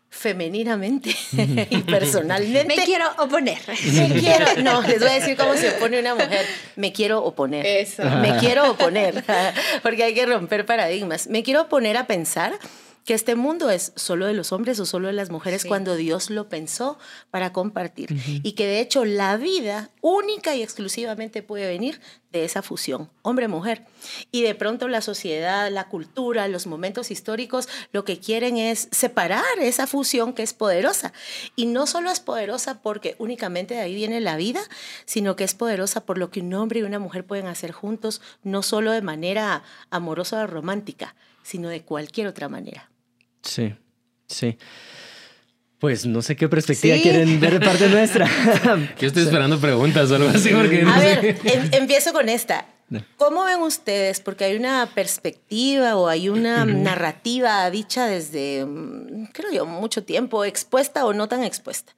femeninamente 0.09 1.15
y 1.69 1.77
personalmente. 1.79 2.75
Me 2.75 2.83
quiero 2.83 3.05
oponer. 3.17 3.59
Me 3.67 4.09
quiero, 4.19 4.45
no, 4.61 4.81
les 4.81 4.99
voy 4.99 5.09
a 5.09 5.13
decir 5.13 5.37
cómo 5.37 5.53
se 5.55 5.69
opone 5.71 5.99
una 5.99 6.15
mujer. 6.15 6.45
Me 6.75 6.91
quiero 6.91 7.23
oponer. 7.23 7.65
Eso. 7.65 8.03
Me 8.03 8.37
quiero 8.37 8.71
oponer, 8.71 9.23
porque 9.83 10.03
hay 10.03 10.13
que 10.13 10.25
romper 10.25 10.65
paradigmas. 10.65 11.27
Me 11.27 11.43
quiero 11.43 11.63
oponer 11.63 11.97
a 11.97 12.07
pensar 12.07 12.57
que 13.07 13.13
este 13.13 13.35
mundo 13.35 13.69
es 13.69 13.93
solo 13.95 14.25
de 14.25 14.33
los 14.33 14.51
hombres 14.51 14.77
o 14.81 14.85
solo 14.85 15.07
de 15.07 15.13
las 15.13 15.29
mujeres 15.29 15.61
Sí. 15.61 15.69
cuando 15.69 15.95
Dios 15.95 16.29
lo 16.29 16.49
pensó 16.49 16.99
para 17.31 17.53
compartir. 17.53 18.09
Y 18.43 18.51
que 18.51 18.67
de 18.67 18.81
hecho 18.81 19.05
la 19.05 19.37
vida 19.37 19.89
única 20.01 20.55
y 20.55 20.61
exclusivamente 20.61 21.41
puede 21.41 21.67
venir 21.67 22.01
de 22.33 22.43
esa 22.43 22.61
fusión, 22.61 23.09
hombre-mujer. 23.21 23.85
Y 24.29 24.41
de 24.41 24.55
pronto 24.55 24.89
la 24.89 24.99
sociedad, 24.99 25.71
la 25.71 25.87
cultura, 25.87 26.49
los 26.49 26.67
momentos 26.67 27.09
históricos 27.09 27.69
lo 27.93 28.03
que 28.03 28.19
quieren 28.19 28.57
es 28.57 28.89
separar 28.91 29.45
esa 29.61 29.87
fusión 29.87 30.33
que 30.33 30.43
es 30.43 30.53
poderosa. 30.53 31.13
Y 31.55 31.67
no 31.67 31.87
solo 31.87 32.11
es 32.11 32.19
poderosa 32.19 32.81
porque 32.81 33.15
únicamente 33.19 33.75
de 33.75 33.79
ahí 33.79 33.95
viene 33.95 34.19
la 34.19 34.35
vida, 34.35 34.59
sino 35.05 35.37
que 35.37 35.45
es 35.45 35.53
poderosa 35.53 36.05
por 36.05 36.17
lo 36.17 36.29
que 36.29 36.41
un 36.41 36.53
hombre 36.53 36.81
y 36.81 36.83
una 36.83 36.99
mujer 36.99 37.25
pueden 37.25 37.47
hacer 37.47 37.71
juntos, 37.71 38.21
no 38.43 38.63
solo 38.63 38.91
de 38.91 39.01
manera 39.01 39.63
amorosa 39.91 40.43
o 40.43 40.47
romántica, 40.47 41.15
sino 41.41 41.69
de 41.69 41.83
cualquier 41.83 42.27
otra 42.27 42.49
manera. 42.49 42.89
Sí, 43.41 43.75
sí. 44.27 44.57
Pues 45.79 46.05
no 46.07 46.21
sé 46.23 46.35
qué 46.35 46.49
perspectiva 46.49 46.95
Sí. 46.95 47.03
quieren 47.03 47.39
ver 47.39 47.59
de 47.59 47.65
parte 47.65 47.87
nuestra. 47.87 48.27
Yo 48.99 49.07
estoy 49.07 49.23
esperando 49.23 49.59
preguntas 49.59 50.09
o 50.09 50.15
algo 50.15 50.29
así 50.29 50.49
porque 50.49 50.81
no 50.81 50.91
A 50.93 50.99
sé. 50.99 51.05
ver, 51.21 51.37
em- 51.43 51.69
empiezo 51.73 52.13
con 52.13 52.29
esta. 52.29 52.65
¿Cómo 53.17 53.43
ven 53.43 53.59
ustedes? 53.61 54.21
Porque 54.21 54.45
hay 54.45 54.55
una 54.55 54.89
perspectiva 54.95 55.97
o 55.97 56.07
hay 56.07 56.29
una 56.29 56.63
narrativa 56.65 57.69
dicha 57.69 58.05
desde, 58.07 58.65
mm, 58.65 59.25
creo 59.33 59.51
yo, 59.51 59.65
mucho 59.65 60.03
tiempo, 60.05 60.45
expuesta 60.45 61.05
o 61.05 61.13
no 61.13 61.27
tan 61.27 61.43
expuesta. 61.43 61.93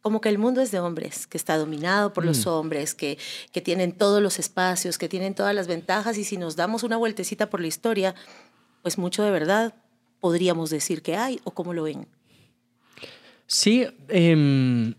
Como 0.00 0.22
que 0.22 0.30
el 0.30 0.38
mundo 0.38 0.62
es 0.62 0.70
de 0.70 0.80
hombres, 0.80 1.26
que 1.26 1.36
está 1.36 1.58
dominado 1.58 2.14
por 2.14 2.24
los 2.24 2.46
hombres, 2.46 2.94
que, 2.94 3.18
que 3.52 3.60
tienen 3.60 3.92
todos 3.92 4.22
los 4.22 4.38
espacios, 4.38 4.96
que 4.96 5.10
tienen 5.10 5.34
todas 5.34 5.54
las 5.54 5.66
ventajas 5.66 6.16
y 6.16 6.24
si 6.24 6.38
nos 6.38 6.56
damos 6.56 6.84
una 6.84 6.96
vueltecita 6.96 7.50
por 7.50 7.60
la 7.60 7.66
historia, 7.66 8.14
pues 8.80 8.96
mucho 8.96 9.22
de 9.22 9.30
verdad 9.30 9.74
podríamos 10.20 10.70
decir 10.70 11.02
que 11.02 11.16
hay 11.16 11.40
o 11.44 11.50
cómo 11.50 11.74
lo 11.74 11.84
ven. 11.84 12.06
Sí, 13.46 13.86
em, 14.08 14.94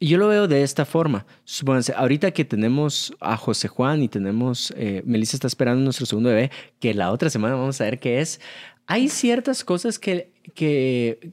yo 0.00 0.18
lo 0.18 0.28
veo 0.28 0.48
de 0.48 0.62
esta 0.62 0.84
forma. 0.84 1.26
Supónganse, 1.44 1.92
ahorita 1.96 2.30
que 2.32 2.44
tenemos 2.44 3.14
a 3.20 3.36
José 3.36 3.68
Juan 3.68 4.02
y 4.02 4.08
tenemos, 4.08 4.72
eh, 4.76 5.02
Melissa 5.04 5.36
está 5.36 5.46
esperando 5.46 5.82
nuestro 5.82 6.06
segundo 6.06 6.30
bebé, 6.30 6.50
que 6.80 6.94
la 6.94 7.12
otra 7.12 7.30
semana 7.30 7.54
vamos 7.54 7.80
a 7.80 7.84
ver 7.84 8.00
qué 8.00 8.20
es. 8.20 8.40
Hay 8.86 9.08
ciertas 9.08 9.64
cosas 9.64 9.98
que, 9.98 10.32
que, 10.54 11.32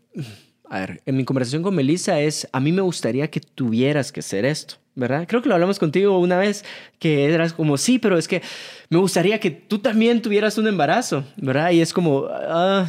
a 0.69 0.79
ver, 0.79 1.01
en 1.05 1.17
mi 1.17 1.25
conversación 1.25 1.63
con 1.63 1.75
Melissa 1.75 2.19
es, 2.19 2.47
a 2.51 2.59
mí 2.59 2.71
me 2.71 2.81
gustaría 2.81 3.29
que 3.29 3.39
tuvieras 3.39 4.11
que 4.11 4.19
hacer 4.19 4.45
esto. 4.45 4.75
¿Verdad? 4.95 5.25
Creo 5.27 5.41
que 5.41 5.49
lo 5.49 5.55
hablamos 5.55 5.77
contigo 5.77 6.17
una 6.19 6.37
vez, 6.37 6.63
que 6.99 7.25
eras 7.25 7.51
como, 7.51 7.77
sí, 7.77 7.99
pero 7.99 8.17
es 8.17 8.27
que 8.29 8.41
me 8.89 8.97
gustaría 8.97 9.39
que 9.39 9.51
tú 9.51 9.79
también 9.79 10.21
tuvieras 10.21 10.57
un 10.57 10.67
embarazo, 10.67 11.25
¿verdad? 11.35 11.71
Y 11.71 11.81
es 11.81 11.91
como, 11.91 12.27
ah, 12.31 12.85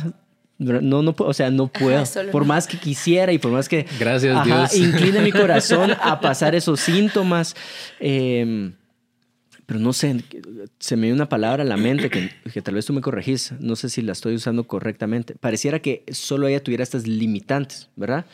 no, 0.58 1.02
no 1.02 1.16
puedo, 1.16 1.30
o 1.30 1.34
sea, 1.34 1.50
no 1.50 1.66
puedo. 1.66 2.06
solo 2.06 2.30
por 2.30 2.42
no. 2.42 2.48
más 2.48 2.68
que 2.68 2.78
quisiera 2.78 3.32
y 3.32 3.38
por 3.38 3.50
más 3.50 3.68
que 3.68 3.86
Gracias, 3.98 4.44
Dios. 4.44 4.76
incline 4.76 5.20
mi 5.20 5.32
corazón 5.32 5.90
a 6.00 6.20
pasar 6.20 6.54
esos 6.54 6.80
síntomas. 6.80 7.56
eh, 7.98 8.70
pero 9.66 9.80
no 9.80 9.92
sé, 9.92 10.22
se 10.78 10.96
me 10.96 11.06
dio 11.06 11.14
una 11.14 11.28
palabra 11.28 11.64
a 11.64 11.66
la 11.66 11.76
mente 11.76 12.08
que, 12.08 12.30
que 12.52 12.62
tal 12.62 12.74
vez 12.74 12.86
tú 12.86 12.92
me 12.92 13.00
corregís. 13.00 13.52
No 13.58 13.74
sé 13.74 13.88
si 13.90 14.00
la 14.00 14.12
estoy 14.12 14.36
usando 14.36 14.64
correctamente. 14.68 15.34
Pareciera 15.34 15.80
que 15.80 16.04
solo 16.12 16.46
ella 16.46 16.62
tuviera 16.62 16.84
estas 16.84 17.08
limitantes, 17.08 17.88
¿verdad? 17.96 18.26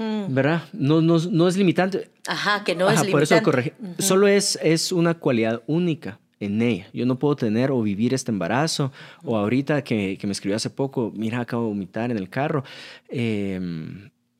Mm. 0.00 0.34
¿Verdad? 0.34 0.62
No, 0.72 1.00
no, 1.02 1.18
no 1.18 1.46
es 1.48 1.56
limitante. 1.56 2.10
Ajá, 2.26 2.64
que 2.64 2.74
no 2.74 2.88
Ajá, 2.88 3.02
es 3.02 3.10
por 3.10 3.22
eso 3.22 3.34
limitante. 3.34 3.44
corregí. 3.44 3.72
Solo 3.98 4.26
es, 4.28 4.58
es 4.62 4.92
una 4.92 5.14
cualidad 5.14 5.62
única 5.66 6.18
en 6.40 6.62
ella. 6.62 6.86
Yo 6.94 7.04
no 7.04 7.18
puedo 7.18 7.36
tener 7.36 7.70
o 7.70 7.82
vivir 7.82 8.14
este 8.14 8.30
embarazo. 8.32 8.92
O 9.24 9.36
ahorita 9.36 9.84
que, 9.84 10.16
que 10.18 10.26
me 10.26 10.32
escribió 10.32 10.56
hace 10.56 10.70
poco, 10.70 11.12
mira, 11.14 11.40
acabo 11.40 11.64
de 11.64 11.68
vomitar 11.68 12.10
en 12.10 12.16
el 12.16 12.30
carro. 12.30 12.64
eh, 13.08 13.60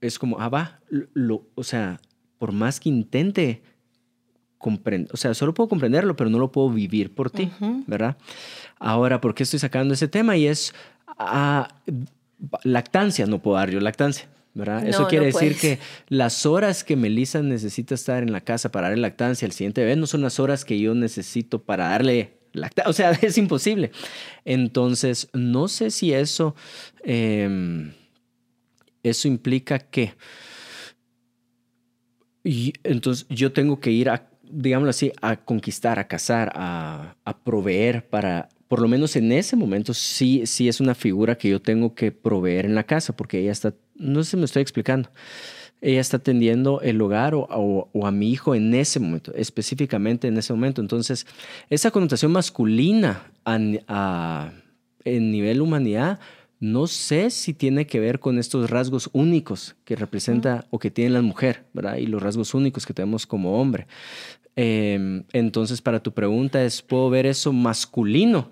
es 0.01 0.19
como, 0.19 0.41
ah, 0.41 0.49
va. 0.49 0.81
Lo, 1.13 1.45
o 1.55 1.63
sea, 1.63 2.01
por 2.39 2.53
más 2.53 2.81
que 2.81 2.89
intente 2.89 3.61
comprender, 4.57 5.11
o 5.13 5.17
sea, 5.19 5.35
solo 5.35 5.53
puedo 5.53 5.69
comprenderlo, 5.69 6.17
pero 6.17 6.31
no 6.31 6.39
lo 6.39 6.51
puedo 6.53 6.71
vivir 6.71 7.15
por 7.15 7.31
ti. 7.31 7.51
¿verdad? 7.87 8.17
Ahora, 8.79 9.21
¿por 9.21 9.35
qué 9.35 9.43
estoy 9.43 9.59
sacando 9.59 9.93
ese 9.93 10.09
tema? 10.09 10.39
Y 10.39 10.47
es, 10.47 10.75
ah, 11.19 11.69
lactancia, 12.63 13.27
no 13.27 13.41
puedo 13.43 13.57
dar 13.59 13.71
yo 13.71 13.79
lactancia. 13.81 14.27
¿Verdad? 14.55 14.87
Eso 14.87 15.07
quiere 15.07 15.31
no 15.31 15.39
decir 15.39 15.57
que 15.57 15.79
las 16.09 16.45
horas 16.45 16.83
que 16.83 16.97
Melissa 16.97 17.43
necesita 17.43 17.95
estar 17.95 18.23
en 18.23 18.33
la 18.33 18.41
casa 18.41 18.71
para 18.71 18.89
darle 18.89 19.03
lactancia 19.03 19.47
al 19.47 19.53
siguiente 19.53 19.83
bebé 19.83 19.97
no 19.97 20.07
son 20.07 20.23
las 20.23 20.41
horas 20.41 20.65
que 20.65 20.79
yo 20.79 20.95
necesito 20.95 21.63
para 21.63 21.91
darle 21.91 22.39
lactancia. 22.53 22.91
O 22.91 22.93
sea, 22.93 23.11
es 23.23 23.39
imposible. 23.39 23.93
Entonces, 24.45 25.29
no 25.33 25.69
sé 25.69 25.91
si 25.91 26.13
eso, 26.13 26.55
eh, 27.05 27.93
eso 29.03 29.29
implica 29.29 29.79
que... 29.79 30.15
Y 32.43 32.73
entonces 32.85 33.27
yo 33.29 33.53
tengo 33.53 33.81
que 33.81 33.91
ir 33.91 34.09
a, 34.09 34.31
digámoslo 34.43 34.91
así, 34.91 35.13
a 35.21 35.37
conquistar, 35.37 35.99
a 35.99 36.09
cazar, 36.09 36.51
a, 36.55 37.17
a 37.23 37.39
proveer 37.45 38.09
para, 38.09 38.49
por 38.71 38.81
lo 38.81 38.87
menos 38.87 39.17
en 39.17 39.33
ese 39.33 39.57
momento, 39.57 39.93
sí, 39.95 40.43
sí 40.47 40.69
es 40.69 40.79
una 40.81 40.95
figura 40.95 41.37
que 41.37 41.49
yo 41.49 41.61
tengo 41.61 41.93
que 41.97 42.13
proveer 42.13 42.67
en 42.67 42.77
la 42.77 42.85
casa, 42.85 43.17
porque 43.17 43.41
ella 43.41 43.51
está, 43.51 43.75
no 43.97 44.23
sé 44.23 44.31
si 44.31 44.37
me 44.37 44.45
estoy 44.45 44.63
explicando, 44.63 45.11
ella 45.81 46.01
está 46.01 46.19
atendiendo 46.19 46.81
el 46.81 47.03
hogar 47.03 47.35
o, 47.35 47.49
o- 47.51 47.91
o 47.93 48.07
a 48.07 48.13
mi 48.13 48.31
hijo 48.31 48.55
en 48.55 48.73
ese 48.75 49.01
momento, 49.01 49.35
específicamente 49.35 50.29
en 50.29 50.37
ese 50.39 50.53
momento. 50.53 50.81
Entonces, 50.81 51.27
esa 51.69 51.91
connotación 51.91 52.31
masculina 52.31 53.33
a, 53.45 53.59
a- 53.89 54.53
en 55.05 55.33
nivel 55.33 55.63
humanidad, 55.63 56.21
no 56.61 56.87
sé 56.87 57.31
si 57.31 57.55
tiene 57.55 57.89
que 57.89 57.99
ver 57.99 58.21
con 58.21 58.39
estos 58.39 58.71
rasgos 58.71 59.11
únicos 59.15 59.75
que 59.85 59.97
representa 59.97 60.67
o 60.71 60.79
que 60.79 60.93
tiene 60.93 61.11
la 61.11 61.23
mujer, 61.23 61.65
¿verdad? 61.73 61.97
Y 61.97 62.07
los 62.07 62.23
rasgos 62.23 62.55
únicos 62.55 62.87
que 62.87 62.95
tenemos 62.95 63.27
como 63.27 63.61
hombre. 63.61 63.89
Eh, 64.57 65.23
entonces, 65.33 65.81
para 65.81 66.03
tu 66.03 66.13
pregunta 66.13 66.63
es, 66.65 66.83
¿puedo 66.83 67.11
ver 67.11 67.27
eso 67.27 67.53
masculino? 67.53 68.51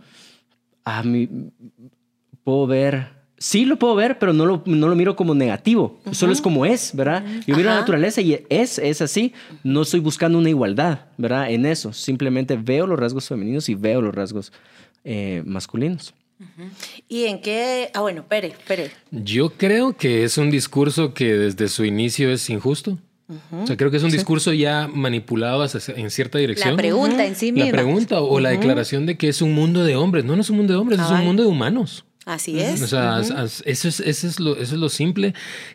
A 0.85 1.02
mí, 1.02 1.28
puedo 2.45 2.67
ver, 2.67 3.09
sí 3.37 3.64
lo 3.64 3.78
puedo 3.78 3.95
ver, 3.95 4.19
pero 4.19 4.33
no 4.33 4.47
lo, 4.47 4.62
no 4.67 4.88
lo 4.88 4.97
miro 4.97 5.17
como 5.17 5.35
negativo, 5.35 6.00
solo 6.12 6.33
es 6.33 6.40
como 6.40 6.64
es, 6.67 6.95
¿verdad? 6.95 7.25
Yo 7.47 7.57
miro 7.57 7.69
la 7.69 7.76
naturaleza 7.76 8.21
y 8.21 8.45
es, 8.49 8.78
es 8.78 9.02
así, 9.02 9.33
no 9.62 9.83
estoy 9.83 10.00
buscando 10.00 10.38
una 10.38 10.49
igualdad, 10.49 11.07
¿verdad? 11.17 11.50
En 11.50 11.67
eso, 11.67 11.93
simplemente 11.93 12.57
veo 12.57 12.87
los 12.87 12.99
rasgos 12.99 13.28
femeninos 13.28 13.69
y 13.69 13.75
veo 13.75 14.00
los 14.00 14.14
rasgos 14.14 14.52
eh, 15.05 15.43
masculinos. 15.45 16.14
¿Y 17.09 17.25
en 17.25 17.40
qué? 17.40 17.90
Ah, 17.95 18.00
bueno, 18.00 18.25
Pere, 18.28 18.55
Pere. 18.67 18.90
Yo 19.11 19.50
creo 19.50 19.97
que 19.97 20.25
es 20.25 20.38
un 20.38 20.50
discurso 20.50 21.12
que 21.12 21.35
desde 21.35 21.69
su 21.69 21.85
inicio 21.85 22.31
es 22.31 22.49
injusto. 22.49 22.99
O 23.52 23.66
sea, 23.66 23.76
creo 23.76 23.90
que 23.90 23.99
es 23.99 24.02
un 24.02 24.11
discurso 24.11 24.52
ya 24.54 24.88
manipulado 24.92 25.62
hacia- 25.62 25.94
en 25.94 26.11
cierta 26.11 26.38
dirección. 26.38 26.70
La 26.70 26.76
pregunta 26.76 27.26
en 27.26 27.35
sí 27.37 27.52
misma. 27.52 27.66
La 27.66 27.73
pregunta 27.73 28.20
o 28.23 28.40
la 28.40 28.49
declaración 28.50 29.04
de 29.06 29.18
que 29.18 29.28
es 29.28 29.42
un 29.42 29.52
mundo 29.52 29.85
de 29.85 29.97
hombres. 29.97 30.25
No, 30.25 30.35
no 30.35 30.40
es 30.42 30.49
un 30.50 30.56
mundo 30.56 30.73
de 30.73 30.78
hombres, 30.78 30.99
es 31.00 31.11
un 31.11 31.25
mundo 31.25 31.42
de 31.42 31.49
humanos. 31.49 32.04
Así 32.25 32.58
es. 32.61 32.80
O 32.82 32.87
sea, 32.87 33.16
as- 33.16 33.30
as- 33.30 33.62
eso, 33.66 33.88
es, 33.88 34.00
eso, 34.00 34.26
es 34.26 34.40
lo, 34.40 34.52
eso 34.56 34.75
es 34.75 34.80
lo 34.80 34.88
simple. 34.88 35.35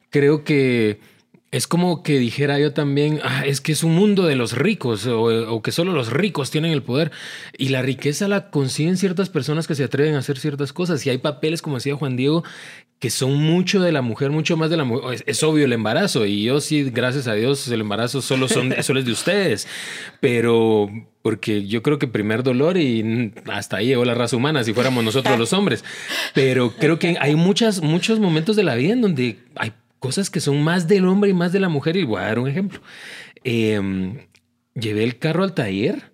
Creo 0.10 0.44
que 0.44 1.00
es 1.52 1.68
como 1.68 2.02
que 2.02 2.18
dijera 2.18 2.58
yo 2.60 2.74
también, 2.74 3.20
"Ah, 3.24 3.44
es 3.46 3.62
que 3.62 3.72
es 3.74 3.84
un 3.84 3.94
mundo 3.94 4.26
de 4.26 4.36
los 4.36 4.54
ricos 4.54 5.06
o, 5.06 5.22
o 5.54 5.62
que 5.62 5.72
solo 5.72 5.94
los 5.94 6.12
ricos 6.12 6.50
tienen 6.50 6.72
el 6.72 6.82
poder. 6.82 7.12
Y 7.58 7.70
la 7.70 7.84
riqueza 7.84 8.28
la 8.28 8.50
consiguen 8.50 8.98
ciertas 8.98 9.30
personas 9.30 9.68
que 9.68 9.76
se 9.76 9.84
atreven 9.84 10.16
a 10.16 10.20
hacer 10.20 10.40
ciertas 10.40 10.74
cosas. 10.74 11.06
Y 11.06 11.12
hay 11.12 11.20
papeles, 11.20 11.62
como 11.62 11.76
decía 11.76 11.96
Juan 11.96 12.16
Diego, 12.18 12.44
que 13.04 13.10
son 13.10 13.36
mucho 13.36 13.82
de 13.82 13.92
la 13.92 14.02
mujer, 14.02 14.32
mucho 14.32 14.56
más 14.56 14.70
de 14.70 14.78
la 14.78 14.86
mujer. 14.86 15.16
Es, 15.16 15.24
es 15.28 15.44
obvio 15.44 15.66
el 15.66 15.74
embarazo. 15.74 16.26
Y 16.26 16.44
yo 16.44 16.62
sí, 16.62 16.90
gracias 16.90 17.28
a 17.28 17.34
Dios, 17.34 17.68
el 17.68 17.82
embarazo 17.82 18.22
solo, 18.22 18.48
son, 18.48 18.74
solo 18.82 19.02
es 19.02 19.06
de 19.06 19.12
ustedes. 19.12 19.68
Pero 20.22 20.90
porque 21.22 21.68
yo 21.68 21.84
creo 21.84 22.00
que 22.00 22.08
primer 22.08 22.44
dolor 22.44 22.78
y 22.78 23.34
hasta 23.52 23.76
ahí 23.76 23.88
llegó 23.88 24.06
la 24.06 24.14
raza 24.14 24.38
humana, 24.38 24.64
si 24.64 24.74
fuéramos 24.74 25.04
nosotros 25.04 25.38
los 25.38 25.52
hombres. 25.52 25.84
Pero 26.34 26.72
creo 26.78 26.98
que 26.98 27.18
hay 27.20 27.36
muchas, 27.36 27.82
muchos 27.82 28.22
momentos 28.22 28.56
de 28.56 28.64
la 28.64 28.76
vida 28.76 28.94
en 28.94 29.02
donde 29.02 29.38
hay 29.58 29.74
cosas 30.00 30.30
que 30.30 30.40
son 30.40 30.64
más 30.64 30.88
del 30.88 31.06
hombre 31.06 31.32
y 31.32 31.34
más 31.34 31.52
de 31.52 31.60
la 31.60 31.68
mujer. 31.68 31.98
Y 31.98 32.06
voy 32.06 32.22
a 32.22 32.28
dar 32.28 32.40
un 32.40 32.48
ejemplo. 32.48 32.80
Eh, 33.44 33.82
llevé 34.76 35.04
el 35.04 35.18
carro 35.20 35.44
al 35.44 35.54
taller 35.54 36.13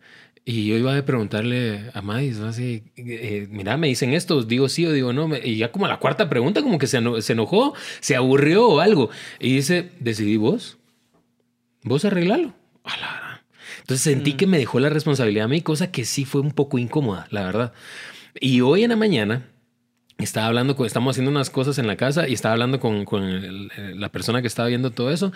y 0.51 0.65
yo 0.65 0.77
iba 0.77 0.98
a 0.98 1.06
preguntarle 1.06 1.91
a 1.94 2.01
Madis, 2.01 2.39
¿no? 2.39 2.48
así, 2.48 2.82
eh, 2.96 3.48
mira, 3.51 3.77
me 3.77 3.86
dicen 3.86 4.13
esto, 4.13 4.41
digo 4.41 4.68
sí 4.68 4.84
o 4.84 4.91
digo 4.91 5.13
no. 5.13 5.29
Y 5.38 5.58
ya 5.58 5.72
como 5.72 5.86
a 5.86 5.89
la 5.89 6.00
cuarta 6.00 6.27
pregunta, 6.27 6.63
como 6.63 6.79
que 6.79 6.88
se, 6.88 7.00
se 7.22 7.34
enojó, 7.34 7.75
se 8.00 8.15
aburrió 8.15 8.68
o 8.68 8.79
algo. 8.79 9.12
Y 9.39 9.58
dice, 9.58 9.91
decidí 10.00 10.38
vos. 10.38 10.79
Vos 11.84 12.03
arreglalo. 12.03 12.56
A 12.84 12.98
la. 12.98 13.44
Entonces 13.82 14.01
sentí 14.01 14.34
que 14.34 14.48
me 14.48 14.58
dejó 14.58 14.79
la 14.79 14.89
responsabilidad 14.89 15.46
a 15.46 15.50
mí, 15.50 15.62
cosa 15.62 15.91
que 15.91 16.03
sí 16.03 16.25
fue 16.25 16.41
un 16.41 16.51
poco 16.51 16.79
incómoda, 16.79 17.27
la 17.29 17.44
verdad. 17.44 17.74
Y 18.41 18.62
hoy 18.62 18.84
en 18.84 18.89
la 18.89 18.96
mañana 18.96 19.46
estaba 20.24 20.48
hablando 20.48 20.76
con, 20.76 20.86
estamos 20.86 21.12
haciendo 21.16 21.32
unas 21.32 21.50
cosas 21.50 21.78
en 21.78 21.88
la 21.88 21.96
casa 21.96 22.28
y 22.28 22.34
estaba 22.34 22.54
hablando 22.54 22.80
con, 22.80 23.06
con 23.06 23.24
el- 23.24 23.72
el- 23.78 24.00
la 24.00 24.10
persona 24.10 24.42
que 24.42 24.48
estaba 24.48 24.68
viendo 24.68 24.92
todo 24.92 25.12
eso. 25.12 25.32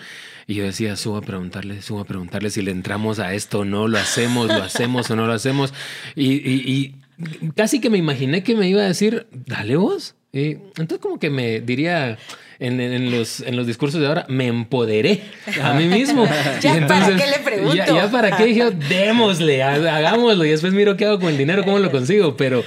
Y 0.46 0.54
yo 0.54 0.64
decía, 0.64 0.96
subo 0.96 1.16
a 1.16 1.22
preguntarle, 1.22 1.80
subo 1.82 2.00
a 2.00 2.04
preguntarle 2.04 2.50
si 2.50 2.62
le 2.62 2.70
entramos 2.70 3.18
a 3.18 3.32
esto 3.34 3.60
o 3.60 3.64
no, 3.64 3.88
lo 3.88 3.98
hacemos, 3.98 4.48
lo 4.48 4.62
hacemos 4.62 5.10
o 5.10 5.16
no 5.16 5.26
lo 5.26 5.32
hacemos. 5.32 5.72
Y, 6.16 6.32
y- 6.34 6.94
y 7.42 7.50
casi 7.56 7.80
que 7.80 7.90
me 7.90 7.98
imaginé 7.98 8.42
que 8.42 8.54
me 8.56 8.68
iba 8.68 8.82
a 8.82 8.86
decir, 8.86 9.26
dale 9.32 9.76
vos. 9.76 10.14
Y 10.32 10.56
entonces 10.76 10.98
como 10.98 11.18
que 11.20 11.30
me 11.30 11.60
diría 11.60 12.18
en, 12.58 12.80
en 12.80 13.10
los, 13.12 13.38
en 13.40 13.56
los 13.56 13.66
discursos 13.68 14.00
de 14.00 14.06
ahora, 14.08 14.26
me 14.28 14.48
empoderé 14.48 15.22
a 15.62 15.74
mí 15.74 15.86
mismo. 15.86 16.26
Ya, 16.60 16.76
Y 16.76 16.80
¿para 16.82 17.06
qué 17.16 17.26
le 17.26 17.38
pregunto? 17.44 17.74
Ya, 17.76 17.86
ya 17.86 18.10
para 18.10 18.36
qué 18.36 18.44
dije, 18.46 18.70
démosle, 18.88 19.62
ha- 19.62 19.96
hagámoslo 19.96 20.44
y 20.44 20.48
después 20.50 20.72
miro 20.72 20.96
qué 20.96 21.04
hago 21.06 21.20
con 21.20 21.28
el 21.28 21.38
dinero, 21.38 21.62
cómo 21.64 21.78
lo 21.78 21.90
consigo. 21.92 22.36
Pero 22.36 22.64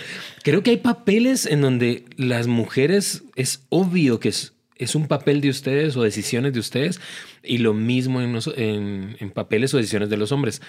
creo 0.47 0.63
que 0.63 0.71
hay 0.71 0.77
papeles 0.77 1.45
en 1.45 1.59
donde 1.59 2.05
las 2.15 2.47
mujeres 2.47 3.23
es 3.35 3.63
obvio 3.67 4.21
que 4.21 4.29
es, 4.29 4.53
es 4.77 4.95
un 4.95 5.07
papel 5.09 5.41
de 5.41 5.49
ustedes 5.49 5.97
o 5.97 6.03
decisiones 6.03 6.53
de 6.53 6.59
ustedes 6.61 7.01
y 7.43 7.57
lo 7.57 7.73
mismo 7.73 8.21
en, 8.21 8.39
en- 8.55 9.17
en 9.19 9.31
papeles 9.31 9.73
o 9.73 9.77
decisiones 9.77 10.09
de 10.09 10.15
los 10.15 10.31
hombres. 10.31 10.61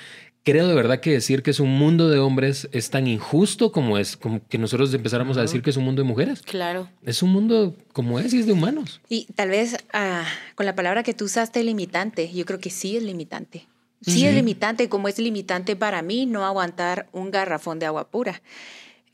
Creo 0.43 0.67
de 0.67 0.75
verdad 0.75 0.99
que 0.99 1.13
decir 1.13 1.45
que 1.45 1.53
es 1.53 1.61
un 1.61 1.71
mundo 1.79 2.09
de 2.09 2.19
hombres 2.19 2.69
es 2.73 2.91
tan 2.91 3.07
injusto 3.07 3.71
como 3.71 3.99
es, 3.99 4.17
como 4.17 4.41
que 4.49 4.59
nosotros 4.59 4.93
empezáramos 4.95 5.37
a 5.37 5.43
decir 5.43 5.63
que 5.63 5.71
es 5.71 5.77
un 5.77 5.85
mundo 5.85 6.03
de 6.03 6.09
mujeres. 6.09 6.43
Claro. 6.43 6.89
Es 7.05 7.23
un 7.23 7.31
mundo 7.31 7.77
como 7.93 8.19
es 8.19 8.35
y 8.35 8.41
es 8.41 8.47
de 8.47 8.53
humanos. 8.55 9.01
Y 9.09 9.27
tal 9.37 9.51
vez 9.51 9.77
ah, 9.93 10.25
con 10.57 10.67
la 10.67 10.75
palabra 10.75 11.05
que 11.05 11.15
tú 11.15 11.27
usaste, 11.27 11.63
limitante, 11.63 12.33
yo 12.35 12.45
creo 12.47 12.59
que 12.59 12.71
sí 12.71 12.97
es 12.97 13.05
limitante. 13.05 13.69
Sí 14.03 14.27
es 14.27 14.35
limitante, 14.35 14.89
como 14.89 15.07
es 15.09 15.19
limitante 15.21 15.77
para 15.77 16.03
mí 16.03 16.25
no 16.27 16.45
aguantar 16.45 17.09
un 17.13 17.31
garrafón 17.31 17.79
de 17.79 17.87
agua 17.87 18.09
pura. 18.11 18.41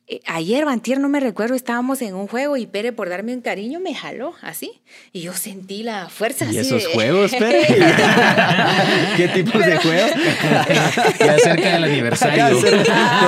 Eh, 0.06 0.20
Ayer, 0.26 0.66
Bantier, 0.66 1.00
no 1.00 1.08
me 1.08 1.18
recuerdo, 1.18 1.54
estábamos 1.54 2.02
en 2.02 2.14
un 2.14 2.26
juego 2.26 2.58
y 2.58 2.66
Pere, 2.66 2.92
por 2.92 3.08
darme 3.08 3.32
un 3.34 3.40
cariño, 3.40 3.80
me 3.80 3.94
jaló 3.94 4.34
así. 4.42 4.82
Y 5.12 5.22
yo 5.22 5.32
sentí 5.32 5.82
la 5.82 6.10
fuerza 6.10 6.44
¿Y 6.44 6.58
así 6.58 6.58
esos 6.60 6.84
de- 6.84 6.92
juegos, 6.92 7.30
Pere? 7.38 7.66
¿Qué 9.16 9.28
tipos 9.28 9.64
de 9.64 9.76
juegos? 9.78 10.10
Ya 11.18 11.38
cerca 11.38 11.72
del 11.72 11.84
aniversario. 11.84 12.48
Todo 12.50 12.66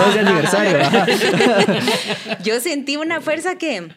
es 0.09 0.15
de 0.15 0.21
aniversario. 0.21 0.79
Yo 2.45 2.61
sentí 2.61 2.97
una 2.97 3.21
fuerza 3.23 3.57
que 3.57 3.89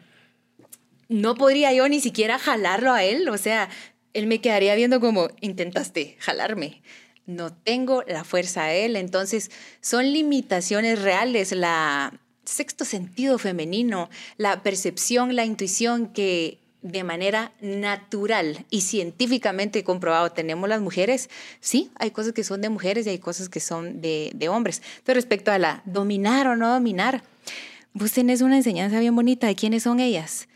no 1.09 1.35
podría 1.35 1.73
yo 1.73 1.87
ni 1.89 1.99
siquiera 1.99 2.39
jalarlo 2.39 2.93
a 2.93 3.03
él. 3.03 3.27
O 3.29 3.37
sea, 3.37 3.67
él 4.13 4.27
me 4.27 4.39
quedaría 4.39 4.75
viendo 4.75 4.99
como 5.01 5.27
intentaste 5.41 6.15
jalarme. 6.19 6.81
No 7.25 7.51
tengo 7.53 8.03
la 8.07 8.23
fuerza 8.23 8.63
a 8.65 8.73
él. 8.73 8.95
Entonces, 8.95 9.51
son 9.81 10.11
limitaciones 10.13 11.01
reales. 11.01 11.51
La 11.51 12.13
sexto 12.49 12.85
sentido 12.85 13.37
femenino, 13.37 14.09
la 14.37 14.63
percepción, 14.63 15.35
la 15.35 15.45
intuición 15.45 16.07
que 16.07 16.59
de 16.81 17.03
manera 17.03 17.51
natural 17.61 18.65
y 18.69 18.81
científicamente 18.81 19.83
comprobado 19.83 20.31
tenemos 20.31 20.69
las 20.69 20.81
mujeres, 20.81 21.29
sí, 21.59 21.91
hay 21.95 22.11
cosas 22.11 22.31
que 22.33 22.45
son 22.45 22.61
de 22.61 22.69
mujeres 22.69 23.05
y 23.05 23.09
hay 23.09 23.19
cosas 23.19 23.49
que 23.49 23.59
son 23.59 23.99
de, 24.01 24.31
de 24.33 24.49
hombres. 24.49 24.81
Pero 25.03 25.17
respecto 25.17 25.51
a 25.51 25.59
la 25.59 25.81
dominar 25.85 26.47
o 26.47 26.55
no 26.55 26.71
dominar, 26.71 27.21
Vos 27.93 28.11
tenés 28.11 28.41
una 28.41 28.55
enseñanza 28.55 28.99
bien 28.99 29.15
bonita 29.15 29.47
de 29.47 29.55
quiénes 29.55 29.83
son 29.83 29.99
ellas. 29.99 30.47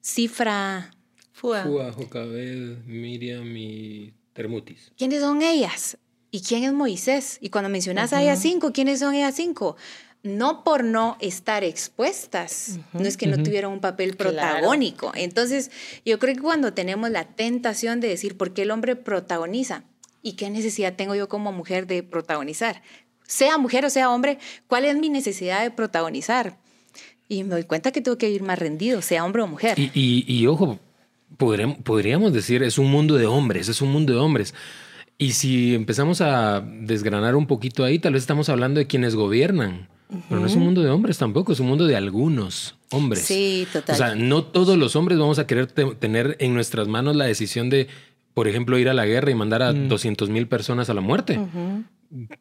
Cifra, 0.00 0.90
Fua. 1.32 1.64
Fua, 1.64 1.92
Jocabed, 1.92 2.78
Miriam 2.86 3.56
y 3.56 4.14
Termutis. 4.32 4.92
¿quiénes 4.96 5.20
son 5.20 5.42
ellas? 5.42 5.98
¿Y 6.30 6.40
quién 6.40 6.64
es 6.64 6.72
Moisés? 6.72 7.38
Y 7.40 7.50
cuando 7.50 7.68
mencionas 7.68 8.12
a 8.12 8.22
ellas 8.22 8.40
cinco, 8.40 8.72
¿quiénes 8.72 9.00
son 9.00 9.14
ellas 9.14 9.34
cinco? 9.34 9.76
No 10.24 10.64
por 10.64 10.82
no 10.84 11.16
estar 11.20 11.62
expuestas, 11.64 12.78
no 12.92 13.00
es 13.06 13.16
que 13.16 13.26
no 13.26 13.42
tuvieran 13.42 13.70
un 13.70 13.80
papel 13.80 14.16
Claro. 14.16 14.32
protagónico. 14.36 15.12
Entonces, 15.14 15.70
yo 16.04 16.18
creo 16.18 16.34
que 16.34 16.40
cuando 16.42 16.72
tenemos 16.74 17.10
la 17.10 17.24
tentación 17.24 18.00
de 18.00 18.08
decir 18.08 18.36
por 18.36 18.52
qué 18.52 18.62
el 18.62 18.70
hombre 18.70 18.96
protagoniza 18.96 19.84
y 20.22 20.32
qué 20.32 20.50
necesidad 20.50 20.94
tengo 20.96 21.14
yo 21.14 21.28
como 21.28 21.52
mujer 21.52 21.86
de 21.86 22.02
protagonizar, 22.02 22.82
sea 23.26 23.58
mujer 23.58 23.84
o 23.84 23.90
sea 23.90 24.10
hombre, 24.10 24.38
¿cuál 24.66 24.84
es 24.86 24.96
mi 24.96 25.08
necesidad 25.08 25.62
de 25.62 25.70
protagonizar? 25.70 26.58
Y 27.28 27.44
me 27.44 27.50
doy 27.50 27.64
cuenta 27.64 27.92
que 27.92 28.00
tengo 28.00 28.18
que 28.18 28.28
ir 28.30 28.42
más 28.42 28.58
rendido, 28.58 29.02
sea 29.02 29.24
hombre 29.24 29.42
o 29.42 29.46
mujer. 29.46 29.78
Y, 29.78 29.90
y- 29.94 30.24
y 30.26 30.46
ojo, 30.46 30.78
podremos, 31.36 31.78
podríamos 31.84 32.32
decir, 32.32 32.62
es 32.62 32.78
un 32.78 32.90
mundo 32.90 33.16
de 33.16 33.26
hombres, 33.26 33.68
es 33.68 33.80
un 33.82 33.92
mundo 33.92 34.14
de 34.14 34.18
hombres. 34.18 34.54
Y 35.16 35.32
si 35.32 35.74
empezamos 35.74 36.20
a 36.22 36.60
desgranar 36.60 37.36
un 37.36 37.46
poquito 37.46 37.84
ahí, 37.84 37.98
tal 37.98 38.14
vez 38.14 38.22
estamos 38.22 38.48
hablando 38.48 38.80
de 38.80 38.86
quienes 38.86 39.14
gobiernan. 39.14 39.88
Pero 40.28 40.40
no 40.40 40.46
es 40.46 40.54
un 40.54 40.62
mundo 40.62 40.82
de 40.82 40.90
hombres 40.90 41.18
tampoco, 41.18 41.52
es 41.52 41.60
un 41.60 41.66
mundo 41.68 41.86
de 41.86 41.94
algunos 41.96 42.76
hombres. 42.90 43.22
Sí, 43.24 43.66
total. 43.72 43.94
O 43.94 43.98
sea, 43.98 44.14
no 44.14 44.42
todos 44.44 44.78
los 44.78 44.96
hombres 44.96 45.18
vamos 45.18 45.38
a 45.38 45.46
querer 45.46 45.66
te- 45.66 45.94
tener 45.96 46.36
en 46.40 46.54
nuestras 46.54 46.88
manos 46.88 47.14
la 47.16 47.26
decisión 47.26 47.68
de, 47.68 47.88
por 48.34 48.48
ejemplo, 48.48 48.78
ir 48.78 48.88
a 48.88 48.94
la 48.94 49.04
guerra 49.04 49.30
y 49.30 49.34
mandar 49.34 49.62
a 49.62 49.72
200 49.72 50.30
mil 50.30 50.46
personas 50.48 50.88
a 50.88 50.94
la 50.94 51.00
muerte. 51.02 51.38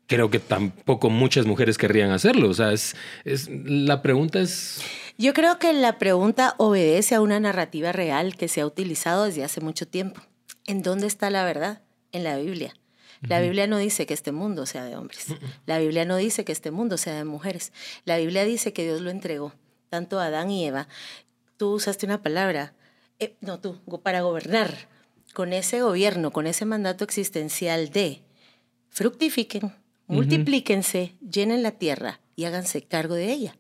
Creo 0.06 0.30
que 0.30 0.40
tampoco 0.40 1.10
muchas 1.10 1.46
mujeres 1.46 1.78
querrían 1.78 2.12
hacerlo. 2.12 2.50
O 2.50 2.54
sea, 2.54 2.72
es, 2.72 2.96
es 3.26 3.50
la 3.66 4.02
pregunta 4.02 4.40
es 4.40 4.80
Yo 5.18 5.34
creo 5.34 5.60
que 5.60 5.74
la 5.74 5.98
pregunta 5.98 6.56
obedece 6.58 7.16
a 7.16 7.22
una 7.22 7.40
narrativa 7.42 7.92
real 7.92 8.38
que 8.38 8.48
se 8.48 8.62
ha 8.62 8.66
utilizado 8.66 9.26
desde 9.26 9.44
hace 9.44 9.60
mucho 9.60 9.86
tiempo. 9.86 10.22
¿En 10.68 10.84
dónde 10.84 11.08
está 11.08 11.30
la 11.30 11.44
verdad? 11.44 11.82
En 12.14 12.24
la 12.24 12.38
Biblia. 12.38 12.74
La 13.22 13.42
Biblia 13.42 13.68
no 13.68 13.78
dice 13.78 14.06
que 14.06 14.14
este 14.14 14.32
mundo 14.32 14.66
sea 14.66 14.84
de 14.84 14.96
hombres. 14.96 15.28
La 15.66 15.80
Biblia 15.80 16.06
no 16.06 16.18
dice 16.18 16.46
que 16.46 16.52
este 16.52 16.72
mundo 16.72 16.98
sea 16.98 17.16
de 17.16 17.26
mujeres. 17.26 17.74
La 18.06 18.18
Biblia 18.18 18.46
dice 18.46 18.74
que 18.74 18.84
Dios 18.84 19.02
lo 19.02 19.10
entregó, 19.10 19.54
tanto 19.90 20.20
a 20.20 20.26
Adán 20.26 20.52
y 20.52 20.66
Eva. 20.66 20.88
Tú 21.58 21.74
usaste 21.74 22.06
una 22.06 22.22
palabra, 22.22 22.74
eh, 23.20 23.36
no 23.42 23.60
tú, 23.60 23.80
para 24.04 24.22
gobernar. 24.22 24.90
Con 25.34 25.54
ese 25.54 25.82
gobierno, 25.82 26.32
con 26.32 26.48
ese 26.48 26.66
mandato 26.66 27.04
existencial 27.04 27.90
de 27.90 28.24
fructifiquen, 28.90 29.74
multiplíquense, 30.08 31.16
llenen 31.20 31.64
la 31.64 31.72
tierra 31.72 32.22
y 32.36 32.46
háganse 32.46 32.82
cargo 32.84 33.16
de 33.16 33.32
ella. 33.32 33.58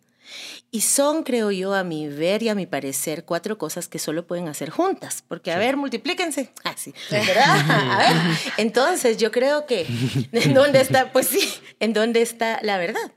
Y 0.71 0.81
son, 0.81 1.23
creo 1.23 1.51
yo, 1.51 1.73
a 1.73 1.83
mi 1.83 2.07
ver 2.07 2.43
y 2.43 2.49
a 2.49 2.55
mi 2.55 2.65
parecer, 2.65 3.25
cuatro 3.25 3.57
cosas 3.57 3.87
que 3.87 3.99
solo 3.99 4.27
pueden 4.27 4.47
hacer 4.47 4.69
juntas. 4.69 5.23
Porque, 5.27 5.51
a 5.51 5.57
ver, 5.57 5.77
multiplíquense. 5.77 6.51
Ah, 6.63 6.75
sí, 6.75 6.93
¿verdad? 7.09 7.91
A 7.91 7.97
ver. 7.97 8.37
Entonces, 8.57 9.17
yo 9.17 9.31
creo 9.31 9.65
que, 9.65 9.87
¿en 10.31 10.53
dónde 10.53 10.81
está? 10.81 11.11
Pues 11.11 11.27
sí, 11.27 11.53
¿en 11.79 11.93
dónde 11.93 12.21
está 12.21 12.59
la 12.61 12.77
verdad? 12.77 13.11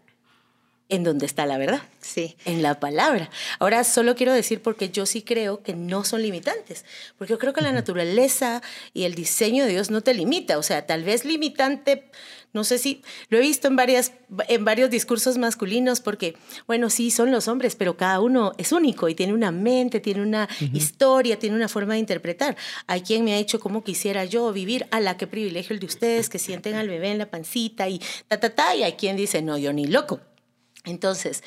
¿En 0.91 1.05
dónde 1.05 1.25
está 1.25 1.47
la 1.47 1.57
verdad? 1.57 1.83
Sí. 2.01 2.37
en 2.45 2.63
la 2.63 2.81
palabra. 2.81 3.31
Ahora 3.61 3.85
solo 3.85 4.17
quiero 4.17 4.33
decir 4.33 4.63
porque 4.63 4.89
yo 4.91 5.07
sí 5.07 5.23
creo 5.23 5.63
que 5.63 5.75
no 5.75 6.03
son 6.03 6.23
limitantes, 6.23 6.85
porque 7.17 7.33
yo 7.33 7.39
creo 7.39 7.53
que 7.53 7.61
la 7.61 7.73
naturaleza 7.73 8.63
y 8.93 9.05
el 9.05 9.15
diseño 9.15 9.65
de 9.65 9.71
Dios 9.71 9.91
no 9.91 10.01
te 10.01 10.15
limita, 10.15 10.59
o 10.59 10.63
sea, 10.63 10.87
tal 10.87 11.05
vez 11.05 11.25
limitante, 11.25 12.11
no 12.53 12.65
sé 12.65 12.79
si 12.79 13.03
lo 13.29 13.39
he 13.39 13.41
visto 13.41 13.69
en 13.69 13.77
varias 13.77 14.13
en 14.49 14.65
varios 14.65 14.91
discursos 14.91 15.39
masculinos 15.39 16.01
porque 16.01 16.37
bueno, 16.67 16.91
sí 16.91 17.13
son 17.13 17.31
los 17.31 17.47
hombres, 17.47 17.77
pero 17.77 17.97
cada 17.97 18.21
uno 18.21 18.53
es 18.59 18.73
único 18.73 19.09
y 19.09 19.15
tiene 19.15 19.35
una 19.35 19.53
mente, 19.53 20.01
tiene 20.01 20.23
una 20.23 20.49
historia, 20.73 21.39
tiene 21.39 21.55
una 21.55 21.69
forma 21.69 21.95
de 21.95 22.01
interpretar. 22.01 22.57
Hay 22.89 23.03
quien 23.03 23.25
me 23.25 23.35
ha 23.35 23.39
dicho 23.39 23.61
cómo 23.61 23.85
quisiera 23.85 24.25
yo 24.25 24.53
vivir, 24.53 24.87
a 24.91 24.99
la 24.99 25.17
que 25.17 25.29
privilegio 25.29 25.75
el 25.75 25.81
de 25.81 25.87
ustedes 25.87 26.29
que 26.29 26.41
sienten 26.41 26.75
al 26.75 26.89
bebé 26.89 27.13
en 27.13 27.19
la 27.19 27.31
pancita 27.31 27.89
y 27.89 28.01
ta 28.27 28.41
ta 28.41 28.51
ta 28.51 28.75
y 28.75 28.83
hay 28.83 28.95
quien 28.95 29.17
dice, 29.17 29.43
"No, 29.43 29.57
yo 29.59 29.73
ni 29.73 29.87
loco." 29.87 30.21
Entonces, 30.85 31.43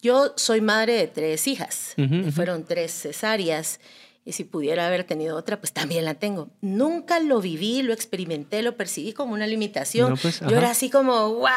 yo 0.00 0.32
soy 0.36 0.60
madre 0.60 0.94
de 0.94 1.06
tres 1.08 1.46
hijas. 1.46 1.94
Ujú, 1.96 2.30
Fueron 2.32 2.64
tres 2.64 2.92
cesáreas. 2.92 3.80
Y 4.24 4.32
si 4.32 4.44
pudiera 4.44 4.86
haber 4.86 5.04
tenido 5.04 5.36
otra, 5.36 5.58
pues 5.58 5.72
también 5.72 6.04
la 6.04 6.14
tengo. 6.14 6.50
Nunca 6.60 7.18
lo 7.18 7.40
viví, 7.40 7.82
lo 7.82 7.94
experimenté, 7.94 8.60
lo 8.60 8.76
percibí 8.76 9.14
como 9.14 9.32
una 9.32 9.46
limitación. 9.46 10.10
No, 10.10 10.16
pues, 10.16 10.40
yo 10.40 10.54
era 10.54 10.70
así 10.70 10.90
como, 10.90 11.32
wow. 11.36 11.48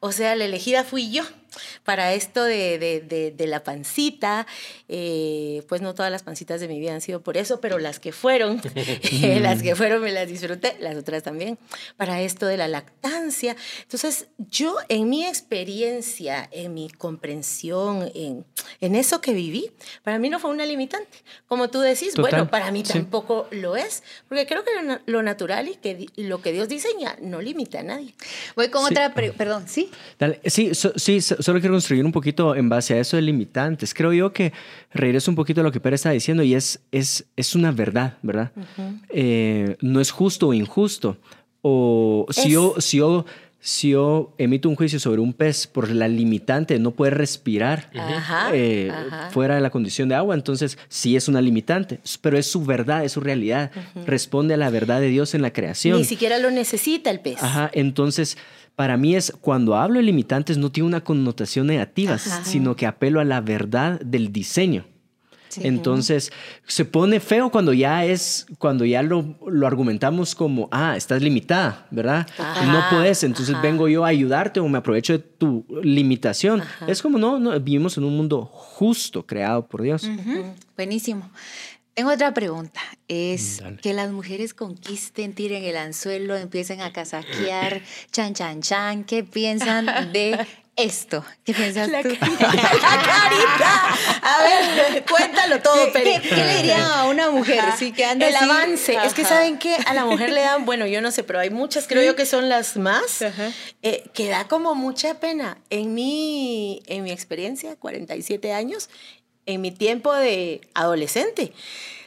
O 0.00 0.10
sea, 0.10 0.34
la 0.34 0.46
elegida 0.46 0.84
fui 0.84 1.10
yo 1.10 1.22
para 1.84 2.12
esto 2.14 2.44
de, 2.44 2.78
de- 2.78 3.00
de- 3.00 3.30
de 3.32 3.46
la 3.46 3.62
pancita. 3.64 4.46
Eh, 4.88 5.62
pues 5.68 5.80
no 5.82 5.94
todas 5.94 6.10
las 6.10 6.22
pancitas 6.22 6.60
de 6.60 6.68
mi 6.68 6.78
vida 6.80 6.92
han 6.94 7.00
sido 7.00 7.20
por 7.22 7.36
eso, 7.36 7.60
pero 7.60 7.78
las 7.78 7.98
que 8.00 8.12
fueron, 8.12 8.60
eh, 8.74 9.38
las 9.42 9.62
que 9.62 9.74
fueron 9.74 10.02
me 10.02 10.12
las 10.12 10.28
disfruté, 10.28 10.76
las 10.80 10.96
otras 10.96 11.22
también. 11.22 11.58
Para 11.96 12.20
esto 12.22 12.46
de 12.46 12.56
la 12.56 12.68
lactancia. 12.68 13.56
Entonces, 13.82 14.26
yo 14.38 14.76
en 14.88 15.08
mi 15.08 15.24
experiencia, 15.26 16.48
en 16.52 16.74
mi 16.74 16.88
comprensión, 16.90 18.10
en, 18.14 18.44
en 18.80 18.94
eso 18.94 19.20
que 19.20 19.32
viví, 19.32 19.70
para 20.02 20.18
mí 20.18 20.30
no 20.30 20.38
fue 20.38 20.50
una 20.50 20.64
limitante. 20.66 21.18
Como 21.46 21.68
tú 21.68 21.80
decís, 21.80 22.14
Total, 22.14 22.30
bueno, 22.30 22.50
para 22.50 22.70
mí 22.70 22.84
sí. 22.84 22.92
tampoco 22.94 23.48
lo 23.50 23.76
es, 23.76 24.02
porque 24.28 24.46
creo 24.46 24.64
que 24.64 24.70
lo, 24.82 24.98
lo 25.06 25.22
natural 25.22 25.68
y 25.68 25.74
que 25.76 26.06
lo 26.16 26.40
que 26.42 26.52
Dios 26.52 26.68
diseña 26.68 27.16
no 27.20 27.40
limita 27.40 27.80
a 27.80 27.82
nadie. 27.82 28.14
Voy 28.56 28.68
con 28.68 28.86
Sí. 28.86 28.92
otra, 28.94 29.12
perdón, 29.14 29.68
¿sí? 29.68 29.90
Dale. 30.18 30.40
Sí, 30.46 30.74
so- 30.74 30.92
sí, 30.96 31.20
so- 31.20 31.36
solo 31.48 31.60
quiero 31.60 31.72
construir 31.76 32.04
un 32.04 32.12
poquito 32.12 32.54
en 32.54 32.68
base 32.68 32.92
a 32.92 33.00
eso 33.00 33.16
de 33.16 33.22
limitantes. 33.22 33.94
Creo 33.94 34.12
yo 34.12 34.34
que 34.34 34.52
regreso 34.92 35.30
un 35.30 35.34
poquito 35.34 35.62
a 35.62 35.64
lo 35.64 35.72
que 35.72 35.80
Pérez 35.80 36.00
está 36.00 36.10
diciendo 36.10 36.42
y 36.42 36.54
es, 36.54 36.80
es, 36.92 37.24
es 37.36 37.54
una 37.54 37.72
verdad, 37.72 38.18
¿verdad? 38.20 38.52
Eh, 39.08 39.78
no 39.80 40.02
es 40.02 40.10
justo 40.10 40.48
o 40.48 40.52
injusto. 40.52 41.16
O 41.62 42.26
si 42.28 42.42
Es. 42.42 42.48
yo, 42.50 42.74
si, 42.80 42.98
yo, 42.98 43.24
si 43.60 43.88
yo 43.92 44.34
emito 44.36 44.68
un 44.68 44.76
juicio 44.76 45.00
sobre 45.00 45.22
un 45.22 45.32
pez 45.32 45.66
por 45.66 45.90
la 45.90 46.06
limitante 46.06 46.74
de 46.74 46.80
no 46.80 46.90
poder 46.90 47.16
respirar 47.16 47.90
eh, 48.52 48.90
ajá. 48.92 49.30
fuera 49.30 49.54
de 49.54 49.62
la 49.62 49.70
condición 49.70 50.10
de 50.10 50.16
agua, 50.16 50.34
entonces 50.34 50.76
sí 50.88 51.16
es 51.16 51.28
una 51.28 51.40
limitante, 51.40 51.98
pero 52.20 52.36
es 52.36 52.50
su 52.50 52.62
verdad, 52.62 53.06
es 53.06 53.12
su 53.12 53.20
realidad. 53.20 53.70
Responde 54.04 54.52
a 54.52 54.58
la 54.58 54.68
verdad 54.68 55.00
de 55.00 55.08
Dios 55.08 55.34
en 55.34 55.40
la 55.40 55.54
creación. 55.54 55.96
Ni 55.96 56.04
siquiera 56.04 56.38
lo 56.38 56.50
necesita 56.50 57.10
el 57.10 57.20
pez. 57.20 57.42
Ajá, 57.42 57.70
entonces 57.72 58.36
para 58.78 58.96
mí 58.96 59.16
es 59.16 59.32
cuando 59.40 59.74
hablo 59.74 59.96
de 59.96 60.04
limitantes 60.04 60.56
no 60.56 60.70
tiene 60.70 60.86
una 60.86 61.00
connotación 61.00 61.66
negativa, 61.66 62.14
Ajá. 62.14 62.44
sino 62.44 62.76
que 62.76 62.86
apelo 62.86 63.18
a 63.18 63.24
la 63.24 63.40
verdad 63.40 63.98
del 63.98 64.32
diseño. 64.32 64.84
Entonces, 65.56 66.30
se 66.64 66.84
pone 66.84 67.18
feo 67.18 67.50
cuando 67.50 67.72
ya 67.72 68.04
es, 68.04 68.46
cuando 68.58 68.84
ya 68.84 69.02
lo, 69.02 69.36
lo 69.48 69.66
argumentamos 69.66 70.36
como, 70.36 70.68
ah, 70.70 70.96
estás 70.96 71.22
limitada, 71.22 71.88
¿verdad? 71.90 72.28
No 72.38 72.84
puedes, 72.88 73.24
entonces 73.24 73.60
vengo 73.60 73.88
yo 73.88 74.04
a 74.04 74.08
ayudarte 74.08 74.60
o 74.60 74.68
me 74.68 74.78
aprovecho 74.78 75.14
de 75.14 75.18
tu 75.18 75.66
limitación. 75.82 76.62
Es 76.86 77.02
como, 77.02 77.18
no, 77.18 77.40
no, 77.40 77.58
vivimos 77.58 77.98
en 77.98 78.04
un 78.04 78.16
mundo 78.16 78.44
justo 78.44 79.26
creado 79.26 79.66
por 79.66 79.82
Dios. 79.82 80.08
Buenísimo. 80.76 81.28
Tengo 81.98 82.12
otra 82.12 82.32
pregunta. 82.32 82.80
Es 83.08 83.60
que 83.82 83.92
las 83.92 84.12
mujeres 84.12 84.54
conquisten, 84.54 85.34
tiren 85.34 85.64
el 85.64 85.76
anzuelo, 85.76 86.36
empiecen 86.36 86.80
a 86.80 86.92
casaquear, 86.92 87.82
chan, 88.12 88.34
chan, 88.34 88.62
chan. 88.62 89.02
¿Qué 89.02 89.24
piensan 89.24 90.12
de 90.12 90.46
esto? 90.76 91.24
¿Qué 91.44 91.54
piensas 91.54 91.88
La, 91.88 92.02
tú? 92.02 92.10
carita. 92.20 93.88
A 94.22 94.42
ver, 94.44 95.04
cuéntalo 95.10 95.60
todo, 95.60 95.92
¿Qué, 95.92 96.20
qué, 96.22 96.36
le 96.36 96.56
diría 96.58 97.00
a 97.00 97.06
una 97.06 97.30
mujer? 97.30 97.64
Sí, 97.76 97.90
que 97.90 98.04
anda 98.04 98.28
el 98.28 98.36
así? 98.36 98.44
avance. 98.44 98.96
Es 99.04 99.12
que 99.12 99.24
saben 99.24 99.58
que 99.58 99.74
a 99.74 99.92
la 99.92 100.04
mujer 100.04 100.30
le 100.30 100.42
dan, 100.42 100.64
bueno, 100.66 100.86
yo 100.86 101.00
no 101.00 101.10
sé, 101.10 101.24
pero 101.24 101.40
hay 101.40 101.50
muchas, 101.50 101.88
creo 101.88 102.04
yo 102.04 102.14
que 102.14 102.26
son 102.26 102.48
las 102.48 102.76
más, 102.76 103.22
eh, 103.82 104.04
que 104.14 104.28
da 104.28 104.46
como 104.46 104.76
mucha 104.76 105.18
pena. 105.18 105.58
En 105.68 105.94
mi, 105.94 106.80
en 106.86 107.02
mi 107.02 107.10
experiencia, 107.10 107.74
47 107.74 108.52
años, 108.52 108.88
en 109.48 109.60
mi 109.60 109.70
tiempo 109.72 110.14
de 110.14 110.60
adolescente, 110.74 111.52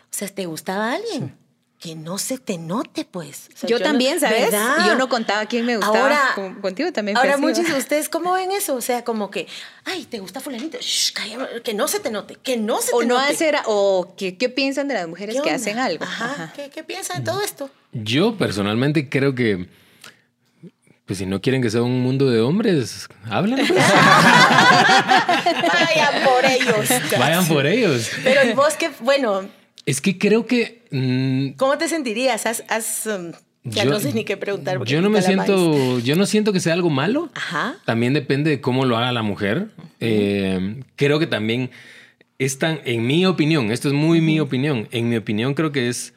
o 0.03 0.07
sea, 0.13 0.27
¿te 0.29 0.45
gustaba 0.45 0.93
alguien? 0.93 1.35
Que 1.79 1.95
no 1.95 2.19
se 2.19 2.37
te 2.37 2.59
note, 2.59 3.05
pues. 3.05 3.49
O 3.55 3.57
sea, 3.57 3.67
Yo, 3.67 3.79
también, 3.79 4.19
¿sabes? 4.19 4.51
¿verdad? 4.51 4.85
Yo 4.85 4.95
no 4.95 5.09
contaba 5.09 5.47
quién 5.47 5.65
me 5.65 5.77
gustaba. 5.77 5.99
Ahora, 5.99 6.21
Con- 6.35 6.61
contigo 6.61 6.91
también. 6.91 7.17
Ahora 7.17 7.37
muchos 7.37 7.67
de 7.67 7.73
ustedes, 7.75 8.07
¿cómo 8.07 8.33
ven 8.33 8.51
eso? 8.51 8.75
O 8.75 8.81
sea, 8.81 9.03
como 9.03 9.31
que, 9.31 9.47
ay, 9.85 10.05
¿te 10.05 10.19
gusta 10.19 10.39
fulanito? 10.41 10.77
Shh, 10.79 11.11
cállate, 11.13 11.63
que 11.63 11.73
no 11.73 11.87
se 11.87 11.99
te 11.99 12.11
note, 12.11 12.35
que 12.35 12.57
no 12.57 12.79
se 12.83 12.91
O 12.93 12.99
te 12.99 13.07
no 13.07 13.15
note. 13.19 13.33
hacer, 13.33 13.55
o 13.65 14.13
¿qué, 14.15 14.37
qué 14.37 14.47
piensan 14.49 14.87
de 14.89 14.93
las 14.93 15.07
mujeres 15.07 15.35
¿Qué 15.37 15.41
que 15.41 15.49
onda? 15.49 15.55
hacen 15.59 15.79
algo? 15.79 16.03
Ajá. 16.03 16.25
Ajá. 16.31 16.53
¿Qué, 16.55 16.69
¿Qué 16.69 16.83
piensan 16.83 17.23
de 17.23 17.31
todo 17.31 17.41
esto? 17.41 17.71
Yo 17.93 18.37
personalmente 18.37 19.09
creo 19.09 19.33
que, 19.33 19.67
pues 21.05 21.19
si 21.19 21.25
no 21.25 21.41
quieren 21.41 21.61
que 21.61 21.69
sea 21.69 21.81
un 21.83 22.01
mundo 22.01 22.29
de 22.29 22.39
hombres, 22.41 23.07
hablen. 23.29 23.57
pues. 23.67 23.69
Vayan 25.73 26.23
por 26.23 26.45
ellos. 26.45 26.89
Vayan 27.19 27.47
por 27.47 27.65
ellos. 27.67 28.09
Pero 28.23 28.49
¿y 28.49 28.53
vos 28.53 28.75
qué, 28.75 28.89
bueno, 29.01 29.47
Es 29.85 30.01
que 30.01 30.17
creo 30.17 30.45
que 30.45 30.83
mm, 30.91 31.57
¿cómo 31.57 31.77
te 31.77 31.87
sentirías? 31.87 32.45
Has, 32.45 32.63
has, 32.69 33.07
um, 33.07 33.31
ya 33.63 33.83
Yo- 33.83 33.91
no 33.91 33.99
sé 33.99 34.13
ni 34.13 34.23
qué 34.23 34.37
preguntar. 34.37 34.83
yo 34.85 35.01
no 35.01 35.09
me 35.09 35.21
siento, 35.21 35.99
yo 35.99 36.15
no 36.15 36.25
siento 36.25 36.53
que 36.53 36.59
sea 36.59 36.73
algo 36.73 36.89
malo. 36.89 37.29
Ajá. 37.35 37.75
También 37.85 38.13
depende 38.13 38.49
de 38.49 38.61
cómo 38.61 38.85
lo 38.85 38.97
haga 38.97 39.11
la 39.11 39.21
mujer. 39.23 39.69
Eh, 39.99 40.81
creo 40.95 41.19
que 41.19 41.27
también 41.27 41.69
es 42.39 42.57
tan, 42.57 42.79
en 42.85 43.05
mi 43.05 43.25
opinión, 43.25 43.71
esto 43.71 43.87
es 43.87 43.93
muy 43.93 44.19
mi 44.21 44.39
opinión, 44.39 44.87
en 44.91 45.09
mi 45.09 45.17
opinión 45.17 45.53
creo 45.53 45.71
que 45.71 45.89
es, 45.89 46.13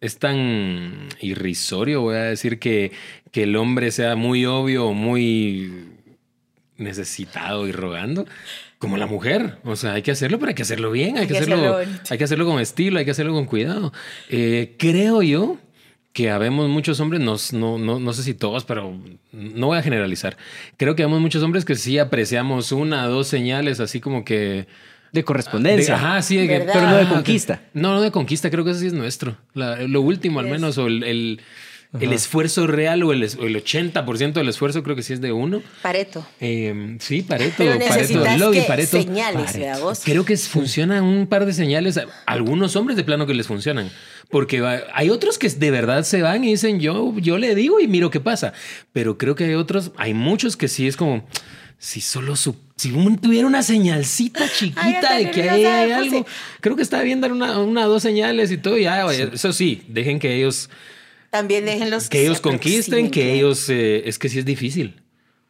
es 0.00 0.18
tan 0.18 1.08
irrisorio, 1.20 2.02
voy 2.02 2.16
a 2.16 2.24
decir, 2.24 2.58
que, 2.58 2.92
que 3.32 3.44
el 3.44 3.56
hombre 3.56 3.90
sea 3.90 4.16
muy 4.16 4.46
obvio 4.46 4.86
o 4.86 4.94
muy 4.94 5.72
necesitado 6.76 7.66
y 7.66 7.72
rogando. 7.72 8.26
Como 8.78 8.96
la 8.96 9.06
mujer, 9.06 9.58
o 9.64 9.74
sea, 9.74 9.94
hay 9.94 10.02
que 10.02 10.12
hacerlo, 10.12 10.38
pero 10.38 10.50
hay 10.50 10.54
que 10.54 10.62
hacerlo 10.62 10.92
bien, 10.92 11.16
hay, 11.16 11.22
Hay 11.22 11.26
que, 11.26 11.32
que 11.32 11.38
hacerlo, 11.40 11.78
hay 11.78 12.18
que 12.18 12.24
hacerlo 12.24 12.46
con 12.46 12.60
estilo, 12.60 13.00
hay 13.00 13.04
que 13.04 13.10
hacerlo 13.10 13.32
con 13.32 13.46
cuidado. 13.46 13.92
Eh, 14.28 14.76
creo 14.78 15.20
yo 15.22 15.58
que 16.12 16.30
habemos 16.30 16.68
muchos 16.68 17.00
hombres, 17.00 17.20
no, 17.20 17.36
no, 17.52 17.78
no, 17.78 17.98
no 17.98 18.12
sé 18.12 18.22
si 18.22 18.34
todos, 18.34 18.64
pero 18.64 18.96
no 19.32 19.66
voy 19.66 19.78
a 19.78 19.82
generalizar. 19.82 20.36
Creo 20.76 20.94
que 20.94 21.02
habemos 21.02 21.20
muchos 21.20 21.42
hombres 21.42 21.64
que 21.64 21.74
sí 21.74 21.98
apreciamos 21.98 22.70
una 22.70 23.06
o 23.06 23.10
dos 23.10 23.26
señales, 23.28 23.80
así 23.80 24.00
como 24.00 24.24
que. 24.24 24.66
De 25.12 25.24
correspondencia. 25.24 25.94
de- 25.96 26.00
ajá, 26.04 26.22
sí, 26.22 26.36
de. 26.36 26.60
Pero 26.60 26.82
no 26.82 26.96
de 26.96 27.02
ajá, 27.02 27.14
conquista. 27.14 27.60
No, 27.74 27.94
no 27.94 28.00
de 28.02 28.10
conquista, 28.10 28.50
creo 28.50 28.64
que 28.64 28.72
eso 28.72 28.80
sí 28.80 28.86
es 28.88 28.92
nuestro. 28.92 29.36
La- 29.54 29.76
lo 29.82 30.00
último, 30.02 30.40
al 30.40 30.46
Yes. 30.46 30.52
menos, 30.52 30.78
o 30.78 30.86
el, 30.86 31.02
el, 31.04 31.40
el 31.98 32.12
esfuerzo 32.12 32.66
real 32.66 33.02
o 33.02 33.14
el, 33.14 33.22
es- 33.22 33.36
o 33.36 33.46
el 33.46 33.56
80% 33.56 34.34
del 34.34 34.48
esfuerzo, 34.50 34.82
creo 34.82 34.94
que 34.94 35.02
sí 35.02 35.14
es 35.14 35.22
de 35.22 35.32
uno. 35.32 35.62
Pareto. 35.80 36.26
Eh, 36.40 36.96
sí, 37.00 37.22
Pareto, 37.22 37.54
Pero 37.56 37.78
Pareto, 37.78 38.24
Logi, 38.36 38.58
que 38.60 38.64
Pareto. 38.66 39.00
señales, 39.02 39.42
Pareto. 39.46 39.58
¿verdad 39.64 39.80
vos? 39.80 40.00
Creo 40.04 40.24
que 40.26 40.34
es- 40.34 40.48
funcionan 40.48 41.02
un 41.04 41.26
par 41.26 41.46
de 41.46 41.54
señales. 41.54 41.96
a 41.96 42.04
Algunos 42.26 42.76
hombres 42.76 42.96
de 42.98 43.04
plano 43.04 43.26
que 43.26 43.32
les 43.32 43.46
funcionan. 43.46 43.90
Porque 44.30 44.60
va- 44.60 44.82
hay 44.92 45.08
otros 45.08 45.38
que 45.38 45.48
de 45.48 45.70
verdad 45.70 46.02
se 46.04 46.20
van 46.20 46.44
y 46.44 46.48
dicen, 46.50 46.80
yo, 46.80 47.14
yo 47.16 47.38
le 47.38 47.54
digo 47.54 47.80
y 47.80 47.88
miro 47.88 48.10
qué 48.10 48.20
pasa. 48.20 48.52
Pero 48.92 49.16
creo 49.16 49.34
que 49.34 49.44
hay 49.44 49.54
otros, 49.54 49.92
hay 49.96 50.12
muchos 50.12 50.58
que 50.58 50.68
sí 50.68 50.86
es 50.86 50.98
como, 50.98 51.26
si 51.78 52.02
solo 52.02 52.36
su, 52.36 52.54
si 52.78 52.90
tuviera 53.16 53.46
una 53.46 53.62
señalcita 53.62 54.48
chiquita 54.48 55.10
Ay, 55.10 55.26
de 55.26 55.30
que 55.32 55.50
hay 55.50 55.62
me 55.64 55.92
algo. 55.92 56.26
Creo 56.60 56.76
que 56.76 56.82
está 56.82 57.02
bien 57.02 57.20
dar 57.20 57.32
una, 57.32 57.58
una 57.58 57.84
dos 57.84 58.02
señales 58.02 58.52
y 58.52 58.58
todo. 58.58 58.78
Ya, 58.78 59.04
eso 59.12 59.52
sí, 59.52 59.82
dejen 59.88 60.20
que 60.20 60.36
ellos 60.36 60.70
También 61.30 61.64
déjenlos 61.64 62.08
que 62.08 62.22
ellos 62.22 62.36
se 62.36 62.42
conquisten, 62.42 63.10
que 63.10 63.34
ellos... 63.34 63.68
eh, 63.68 64.02
es 64.06 64.18
que 64.18 64.28
sí 64.28 64.38
es 64.38 64.44
difícil. 64.44 64.94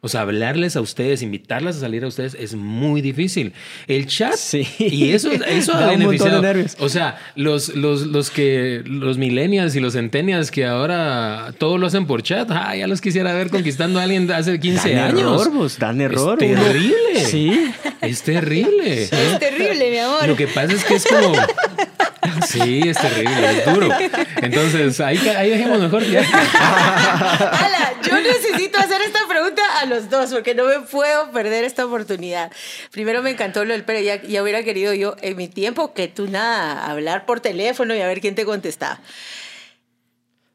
O 0.01 0.07
sea, 0.07 0.21
hablarles 0.21 0.77
a 0.77 0.81
ustedes, 0.81 1.21
invitarlas 1.21 1.75
a 1.75 1.79
salir 1.81 2.05
a 2.05 2.07
ustedes 2.07 2.33
es 2.39 2.55
muy 2.55 3.01
difícil. 3.01 3.51
El 3.85 4.07
chat 4.07 4.35
Sí. 4.35 4.65
y 4.79 5.11
eso, 5.11 5.29
eso 5.31 5.73
Da 5.77 5.89
ha 5.89 5.91
un 5.91 5.99
montón 5.99 5.99
de 5.99 6.05
beneficiado. 6.07 6.41
nervios. 6.41 6.77
O 6.79 6.87
sea, 6.87 7.17
los, 7.35 7.69
los, 7.75 8.07
los 8.07 8.29
que 8.31 8.81
los 8.85 9.17
millennials 9.17 9.75
y 9.75 9.81
los 9.81 9.93
centennials 9.93 10.51
que 10.51 10.65
ahora 10.65 11.53
todo 11.57 11.77
lo 11.77 11.87
hacen 11.87 12.05
por 12.07 12.23
chat, 12.23 12.49
ah, 12.51 12.73
ya 12.77 12.87
los 12.87 13.01
quisiera 13.01 13.33
ver 13.33 13.49
conquistando 13.49 13.99
a 13.99 14.03
alguien 14.03 14.25
de 14.25 14.35
hace 14.35 14.57
15 14.57 14.89
Dan 14.95 15.03
años. 15.17 15.19
error, 15.19 15.51
vos, 15.53 15.77
dan 15.79 15.99
error. 15.99 16.41
Es 16.41 16.55
terrible. 16.57 17.25
Sí. 17.25 17.71
Es 18.01 18.21
terrible. 18.21 19.03
Es 19.03 19.39
terrible, 19.39 19.89
mi 19.91 19.97
amor. 19.97 20.27
Lo 20.29 20.35
que 20.37 20.47
pasa 20.47 20.71
es 20.73 20.85
que 20.85 20.95
es 20.95 21.05
como. 21.05 21.33
Sí, 22.47 22.81
es 22.87 22.97
terrible, 22.97 23.51
es 23.59 23.73
duro. 23.73 23.89
Entonces, 24.41 24.99
ahí, 25.01 25.17
ahí 25.37 25.49
dejemos 25.49 25.79
mejor 25.81 26.03
ya. 26.09 26.21
Ala, 27.51 27.93
yo 28.07 28.15
necesito 28.21 28.77
hacer 28.79 29.01
esta 29.01 29.19
pregunta 29.27 29.61
a 29.81 29.85
los 29.85 30.09
dos 30.09 30.31
porque 30.31 30.53
no 30.55 30.65
me 30.65 30.79
puedo 30.81 31.31
perder 31.31 31.63
esta 31.63 31.85
oportunidad. 31.85 32.51
Primero 32.91 33.21
me 33.21 33.31
encantó 33.31 33.65
lo 33.65 33.73
del 33.73 33.83
pero 33.83 33.99
ya, 33.99 34.21
ya 34.21 34.41
hubiera 34.43 34.63
querido 34.63 34.93
yo 34.93 35.15
en 35.21 35.35
mi 35.37 35.47
tiempo 35.47 35.93
que 35.93 36.07
tú 36.07 36.27
nada, 36.27 36.85
hablar 36.89 37.25
por 37.25 37.39
teléfono 37.39 37.93
y 37.95 38.01
a 38.01 38.07
ver 38.07 38.21
quién 38.21 38.35
te 38.35 38.45
contestaba. 38.45 38.99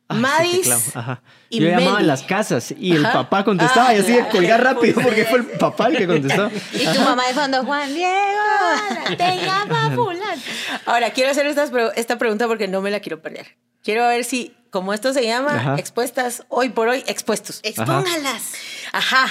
Ay, 0.07 0.19
Madis 0.21 0.95
ajá. 0.95 1.23
y 1.49 1.61
Yo 1.61 1.69
llamaba 1.71 2.01
en 2.01 2.07
las 2.07 2.23
casas 2.23 2.75
y 2.79 2.93
el 2.95 3.07
Ajá. 3.07 3.23
papá 3.23 3.43
contestaba 3.43 3.95
y 3.95 3.99
así 3.99 4.13
de 4.13 4.21
Ah, 4.21 4.29
colgar 4.29 4.63
rápido 4.65 5.01
porque 5.01 5.25
fue 5.25 5.39
el 5.39 5.47
papá 5.47 5.89
el 5.89 5.97
que 5.97 6.07
contestó. 6.07 6.51
Y 6.75 6.85
tu 6.87 7.01
mamá 7.01 7.27
de 7.27 7.33
fondo, 7.33 7.65
Juan 7.65 7.93
Diego. 7.95 9.17
Te 9.17 9.37
llama 9.45 9.91
fulano. 9.95 10.43
Ahora, 10.85 11.11
quiero 11.11 11.31
hacer 11.31 11.47
estas 11.47 11.71
esta 11.97 12.19
pregunta 12.19 12.47
porque 12.47 12.69
no 12.69 12.83
me 12.83 12.91
la 12.91 13.01
quiero 13.01 13.23
perder. 13.23 13.57
Quiero 13.83 14.07
ver 14.07 14.25
si, 14.25 14.55
como 14.71 14.93
esto 14.93 15.13
se 15.15 15.25
llama, 15.27 15.55
Ajá. 15.57 15.77
expuestas, 15.79 16.45
hoy 16.49 16.69
por 16.69 16.89
hoy, 16.89 17.03
expuestos. 17.07 17.61
Expóngalas. 17.63 18.53
Ajá. 18.95 19.27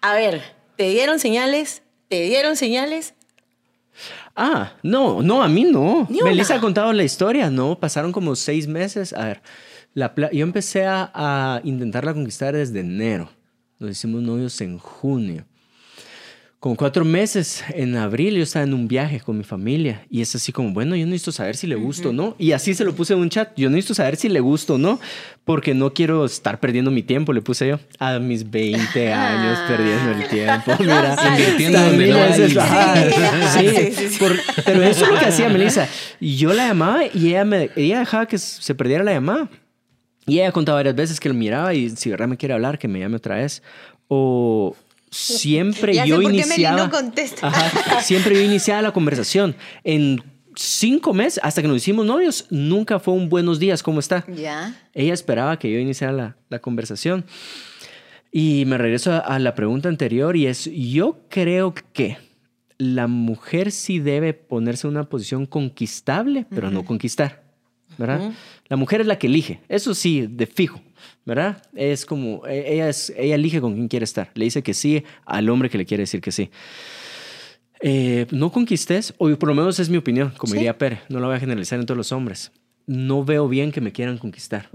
A 0.00 0.14
ver, 0.14 0.42
¿te 0.76 0.88
dieron 0.88 1.18
señales? 1.18 1.82
¿Te 2.08 2.22
dieron 2.22 2.56
señales? 2.56 3.14
Ah, 4.34 4.72
no, 4.82 5.20
no, 5.20 5.42
a 5.42 5.48
mí 5.48 5.64
no. 5.64 6.08
Melissa 6.24 6.54
ha 6.54 6.60
contado 6.60 6.94
la 6.94 7.04
historia, 7.04 7.50
no, 7.50 7.78
pasaron 7.78 8.10
como 8.10 8.34
seis 8.34 8.66
meses. 8.66 9.12
A 9.12 9.26
ver, 9.26 9.42
la 9.92 10.14
yo 10.32 10.42
empecé 10.42 10.86
a, 10.86 11.10
a 11.14 11.60
intentarla 11.62 12.14
conquistar 12.14 12.54
desde 12.54 12.80
enero. 12.80 13.30
Nos 13.78 13.90
hicimos 13.90 14.22
novios 14.22 14.58
en 14.62 14.78
junio. 14.78 15.44
Como 16.62 16.76
cuatro 16.76 17.04
meses 17.04 17.64
en 17.74 17.96
abril 17.96 18.36
yo 18.36 18.44
estaba 18.44 18.64
en 18.64 18.72
un 18.72 18.86
viaje 18.86 19.18
con 19.18 19.36
mi 19.36 19.42
familia 19.42 20.06
y 20.08 20.20
es 20.20 20.32
así 20.36 20.52
como, 20.52 20.70
bueno, 20.72 20.94
yo 20.94 21.04
necesito 21.06 21.32
saber 21.32 21.56
si 21.56 21.66
le 21.66 21.74
gusto 21.74 22.10
o 22.10 22.12
no. 22.12 22.36
Y 22.38 22.52
así 22.52 22.72
se 22.72 22.84
lo 22.84 22.94
puse 22.94 23.14
en 23.14 23.18
un 23.18 23.30
chat, 23.30 23.50
yo 23.56 23.68
necesito 23.68 23.94
saber 23.94 24.14
si 24.14 24.28
le 24.28 24.38
gusto 24.38 24.74
o 24.74 24.78
no, 24.78 25.00
porque 25.44 25.74
no 25.74 25.92
quiero 25.92 26.24
estar 26.24 26.60
perdiendo 26.60 26.92
mi 26.92 27.02
tiempo, 27.02 27.32
le 27.32 27.42
puse 27.42 27.66
yo, 27.66 27.80
a 27.98 28.20
mis 28.20 28.48
20 28.48 29.12
años 29.12 29.58
perdiendo 29.66 30.12
el 30.12 30.28
tiempo. 30.28 30.72
Mira, 30.78 31.16
Invirtiendo 31.30 31.80
donde 31.80 32.06
no 32.06 32.16
veces, 32.20 32.52
sí, 32.52 33.68
Sí, 33.68 33.92
sí, 33.96 34.08
sí. 34.10 34.18
por- 34.20 34.38
pero 34.64 34.82
eso 34.84 35.04
es 35.06 35.10
lo 35.10 35.18
que 35.18 35.26
hacía 35.26 35.48
Melissa. 35.48 35.88
Y 36.20 36.36
yo 36.36 36.52
la 36.52 36.68
llamaba 36.68 37.00
y 37.12 37.30
ella, 37.30 37.44
me, 37.44 37.70
ella 37.74 37.98
dejaba 37.98 38.26
que 38.26 38.38
se 38.38 38.72
perdiera 38.76 39.02
la 39.02 39.14
llamada. 39.14 39.48
Y 40.26 40.38
ella 40.38 40.52
contaba 40.52 40.76
varias 40.76 40.94
veces 40.94 41.18
que 41.18 41.28
lo 41.28 41.34
miraba 41.34 41.74
y 41.74 41.90
si 41.90 42.08
verdad 42.08 42.28
me 42.28 42.36
quiere 42.36 42.54
hablar, 42.54 42.78
que 42.78 42.86
me 42.86 43.00
llame 43.00 43.16
otra 43.16 43.34
vez. 43.34 43.64
O 44.06 44.76
siempre 45.12 45.94
Ya 45.94 46.02
sé 46.02 46.08
yo 46.08 46.16
por 46.16 46.24
qué 46.24 46.28
Meli 46.38 46.42
iniciaba. 46.42 46.76
no 46.76 46.90
contesta. 46.90 47.46
Ajá, 47.46 48.00
siempre 48.02 48.34
yo 48.34 48.40
iniciaba 48.40 48.82
la 48.82 48.92
conversación. 48.92 49.54
En 49.84 50.22
cinco 50.56 51.14
meses, 51.14 51.38
hasta 51.42 51.62
que 51.62 51.68
nos 51.68 51.76
hicimos 51.76 52.04
novios, 52.04 52.46
nunca 52.50 52.98
fue 52.98 53.14
un 53.14 53.28
buenos 53.28 53.58
días, 53.58 53.82
¿cómo 53.82 54.00
está? 54.00 54.24
Ya. 54.34 54.74
Ella 54.94 55.14
esperaba 55.14 55.58
que 55.58 55.70
yo 55.72 55.78
iniciara 55.78 56.12
la, 56.12 56.36
la 56.48 56.58
conversación. 56.58 57.24
Y 58.32 58.64
me 58.66 58.78
regreso 58.78 59.12
a, 59.12 59.18
a 59.18 59.38
la 59.38 59.54
pregunta 59.54 59.88
anterior 59.88 60.36
y 60.36 60.46
es, 60.46 60.64
yo 60.72 61.20
creo 61.28 61.74
que 61.92 62.16
la 62.78 63.06
mujer 63.06 63.70
sí 63.70 63.98
debe 63.98 64.32
ponerse 64.32 64.86
en 64.86 64.92
una 64.94 65.04
posición 65.08 65.46
conquistable, 65.46 66.46
pero 66.50 66.70
no 66.70 66.84
conquistar, 66.84 67.41
¿verdad? 67.98 68.32
La 68.68 68.76
mujer 68.76 69.00
es 69.02 69.06
la 69.06 69.18
que 69.18 69.26
elige, 69.26 69.60
eso 69.68 69.94
sí, 69.94 70.26
de 70.28 70.46
fijo, 70.46 70.80
¿verdad? 71.26 71.62
Es 71.74 72.06
como, 72.06 72.46
e- 72.46 72.74
ella, 72.74 72.88
es, 72.88 73.12
ella 73.16 73.34
elige 73.34 73.60
con 73.60 73.74
quién 73.74 73.88
quiere 73.88 74.04
estar, 74.04 74.30
le 74.34 74.44
dice 74.44 74.62
que 74.62 74.74
sí 74.74 75.04
al 75.26 75.48
hombre 75.50 75.68
que 75.70 75.78
le 75.78 75.84
quiere 75.86 76.02
decir 76.02 76.20
que 76.20 76.32
sí. 76.32 76.50
Eh, 77.84 78.26
no 78.30 78.50
conquistes, 78.52 79.12
o 79.18 79.28
por 79.36 79.48
lo 79.48 79.54
menos 79.54 79.78
es 79.80 79.88
mi 79.88 79.96
opinión, 79.96 80.32
como 80.36 80.52
Sí. 80.52 80.58
diría 80.58 80.78
Pere, 80.78 81.00
no 81.08 81.18
la 81.18 81.26
voy 81.26 81.36
a 81.36 81.40
generalizar 81.40 81.80
en 81.80 81.86
todos 81.86 81.96
los 81.98 82.12
hombres. 82.12 82.52
No 82.86 83.24
veo 83.24 83.48
bien 83.48 83.70
que 83.70 83.80
me 83.80 83.92
quieran 83.92 84.18
conquistar. 84.18 84.68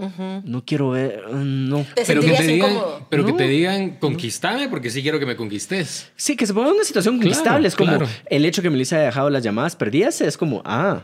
No 0.44 0.64
quiero 0.64 0.90
ver, 0.90 1.28
no. 1.30 1.84
Te 1.94 2.04
Pero 2.06 2.22
que 2.22 2.30
te 2.32 2.42
digan, 2.42 2.70
incómodo. 2.72 3.06
pero 3.10 3.24
que 3.26 3.32
No. 3.32 3.36
te 3.36 3.46
digan, 3.48 3.90
conquistame 3.98 4.68
porque 4.68 4.88
sí 4.90 5.02
quiero 5.02 5.18
que 5.18 5.26
me 5.26 5.36
conquistes. 5.36 6.10
Sí, 6.16 6.34
que 6.34 6.46
se 6.46 6.54
ponga 6.54 6.68
en 6.68 6.74
una 6.76 6.84
situación 6.84 7.16
conquistable. 7.18 7.68
es 7.68 7.76
como 7.76 7.90
claro. 7.90 8.06
el 8.30 8.44
hecho 8.46 8.62
que 8.62 8.70
Melissa 8.70 8.96
haya 8.96 9.06
dejado 9.06 9.28
las 9.30 9.42
llamadas 9.42 9.76
perdidas, 9.76 10.20
es 10.22 10.36
como, 10.38 10.62
ah. 10.64 11.02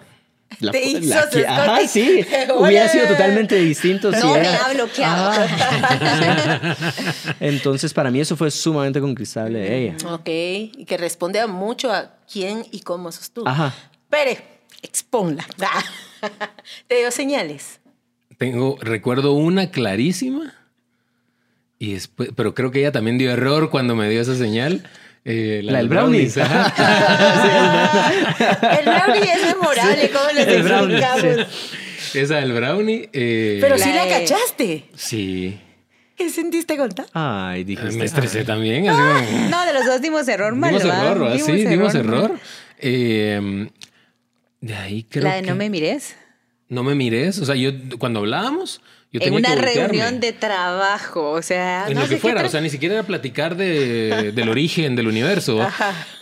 La, 0.60 0.72
Te 0.72 0.84
hizo 0.84 1.00
la 1.14 1.22
su 1.30 1.38
que- 1.38 1.46
ajá, 1.46 1.86
sí. 1.88 2.24
Hola. 2.50 2.68
Hubiera 2.68 2.88
sido 2.88 3.06
totalmente 3.08 3.56
distinto 3.56 4.12
si 4.12 4.18
No 4.20 4.32
me 4.34 4.40
era- 4.40 4.56
ha 4.66 4.72
bloqueado. 4.72 5.32
Ah. 5.32 6.76
Entonces, 7.40 7.92
para 7.92 8.10
mí 8.10 8.20
eso 8.20 8.36
fue 8.36 8.50
sumamente 8.50 9.00
conquistable 9.00 9.58
de 9.58 9.78
ella. 9.84 9.96
Ok, 10.10 10.28
y 10.28 10.84
que 10.86 10.96
responde 10.96 11.40
a 11.40 11.46
mucho 11.46 11.92
a 11.92 12.12
quién 12.30 12.64
y 12.70 12.80
cómo 12.80 13.10
sos 13.12 13.30
tú. 13.30 13.42
Ajá. 13.46 13.74
Pere, 14.08 14.42
exponla. 14.82 15.44
Te 16.86 16.96
dio 16.98 17.10
señales. 17.10 17.80
Tengo, 18.38 18.76
recuerdo 18.80 19.32
una 19.32 19.70
clarísima, 19.70 20.54
y 21.78 21.94
después, 21.94 22.30
pero 22.34 22.54
creo 22.54 22.70
que 22.70 22.80
ella 22.80 22.92
también 22.92 23.18
dio 23.18 23.30
error 23.30 23.70
cuando 23.70 23.94
me 23.94 24.08
dio 24.08 24.20
esa 24.20 24.34
señal. 24.36 24.84
Eh, 25.24 25.60
La 25.64 25.78
del 25.78 25.88
brownie. 25.88 26.28
ajá. 26.40 26.74
El 28.78 28.84
brownie 28.84 29.32
es 29.32 29.46
memorable, 29.46 30.10
¿cómo 30.10 30.30
les 30.34 30.46
El 30.48 30.62
brownie, 30.62 30.98
explicamos? 30.98 31.46
Esa 32.14 32.36
del 32.36 32.52
brownie. 32.52 33.08
eh, 33.12 33.58
Pero 33.60 33.78
sí 33.78 33.88
la 33.90 33.94
La 33.96 34.04
de- 34.04 34.10
cachaste. 34.10 34.84
Sí. 34.94 35.58
¿Qué 36.16 36.30
sentiste 36.30 36.76
contar? 36.76 37.06
Ay, 37.12 37.64
dijiste. 37.64 37.96
Me 37.96 38.04
estresé 38.04 38.44
también. 38.44 38.88
así 38.88 39.00
como- 39.00 39.48
No, 39.48 39.66
de 39.66 39.72
los 39.72 39.84
dos 39.84 40.00
dimos 40.00 40.28
error 40.28 40.54
mal, 40.54 40.70
dimos 40.78 40.84
error, 40.84 41.18
¿verdad? 41.18 41.38
Sí, 41.44 41.64
dimos 41.66 41.94
error. 41.94 42.38
Eh, 42.78 43.68
de 44.60 44.74
ahí 44.76 45.02
creo 45.10 45.24
La 45.24 45.34
de 45.36 45.42
que... 45.42 45.48
no 45.48 45.56
me 45.56 45.68
mires. 45.70 46.14
No 46.68 46.82
me 46.84 46.94
mires. 46.94 47.38
O 47.40 47.44
sea, 47.44 47.56
yo 47.56 47.72
cuando 47.98 48.20
hablábamos, 48.20 48.80
yo 49.14 49.20
En 49.20 49.32
tenía 49.32 49.52
una 49.54 49.62
reunión 49.62 50.18
de 50.18 50.32
trabajo, 50.32 51.30
o 51.30 51.40
sea, 51.40 51.86
En 51.86 51.94
no 51.94 52.00
lo 52.02 52.08
que 52.08 52.16
fuera, 52.16 52.44
o 52.44 52.48
sea, 52.48 52.60
ni 52.60 52.68
siquiera 52.68 52.96
era 52.96 53.04
platicar 53.04 53.56
de, 53.56 54.32
del 54.34 54.48
origen 54.48 54.96
del 54.96 55.06
universo. 55.06 55.64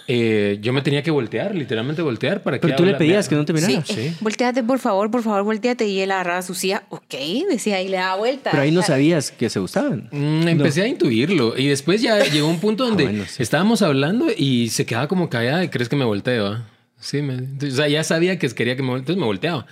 Eh, 0.09 0.59
yo 0.61 0.75
me 0.75 0.83
tenía 0.83 1.03
que 1.03 1.11
voltear, 1.11 1.55
literalmente 1.55 2.03
voltear 2.03 2.43
para 2.43 2.59
que. 2.59 2.67
Pero 2.67 2.77
tú 2.77 2.85
le 2.85 2.95
pedías 2.95 3.31
que 3.31 3.35
no 3.35 3.47
te 3.47 3.55
mirara. 3.55 3.83
Sí, 3.87 3.95
Sí. 3.95 4.17
volteate 4.21 4.63
por 4.63 4.79
favor, 4.79 5.11
por 5.11 5.23
favor, 5.23 5.43
volteate. 5.45 5.87
Y 5.87 6.01
él 6.01 6.11
agarraba 6.11 6.43
su 6.43 6.55
silla, 6.55 6.83
ok, 6.91 7.15
decía, 7.49 7.81
y 7.81 7.89
le 7.89 7.97
daba 7.97 8.17
vuelta. 8.17 8.51
Pero 8.51 8.63
ahí 8.63 8.71
no 8.73 8.83
sabías 8.83 9.31
que 9.31 9.49
se 9.49 9.59
gustaban. 9.59 10.09
Mm, 10.11 10.49
empecé 10.49 10.83
a 10.83 10.87
intuirlo 10.87 11.57
y 11.57 11.69
después 11.69 12.03
ya 12.03 12.19
llegó 12.25 12.49
un 12.49 12.61
punto 12.61 12.85
donde 12.85 13.05
bueno, 13.05 13.25
sí. 13.27 13.43
estábamos 13.43 13.81
hablando 13.81 14.27
y 14.37 14.69
se 14.69 14.85
quedaba 14.85 15.09
como 15.09 15.31
callada 15.31 15.65
y 15.65 15.69
crees 15.69 15.89
que 15.89 15.97
me 15.97 16.05
volteo. 16.05 16.59
Sí, 17.03 17.21
me- 17.21 17.35
o 17.67 17.71
sea, 17.71 17.89
ya 17.89 18.05
sabía 18.05 18.39
que 18.39 18.49
quería 18.51 18.77
que 18.77 18.83
me 18.83 18.89
volteara, 18.91 19.01
entonces 19.01 19.21
me 19.21 19.27
volteaba. 19.27 19.67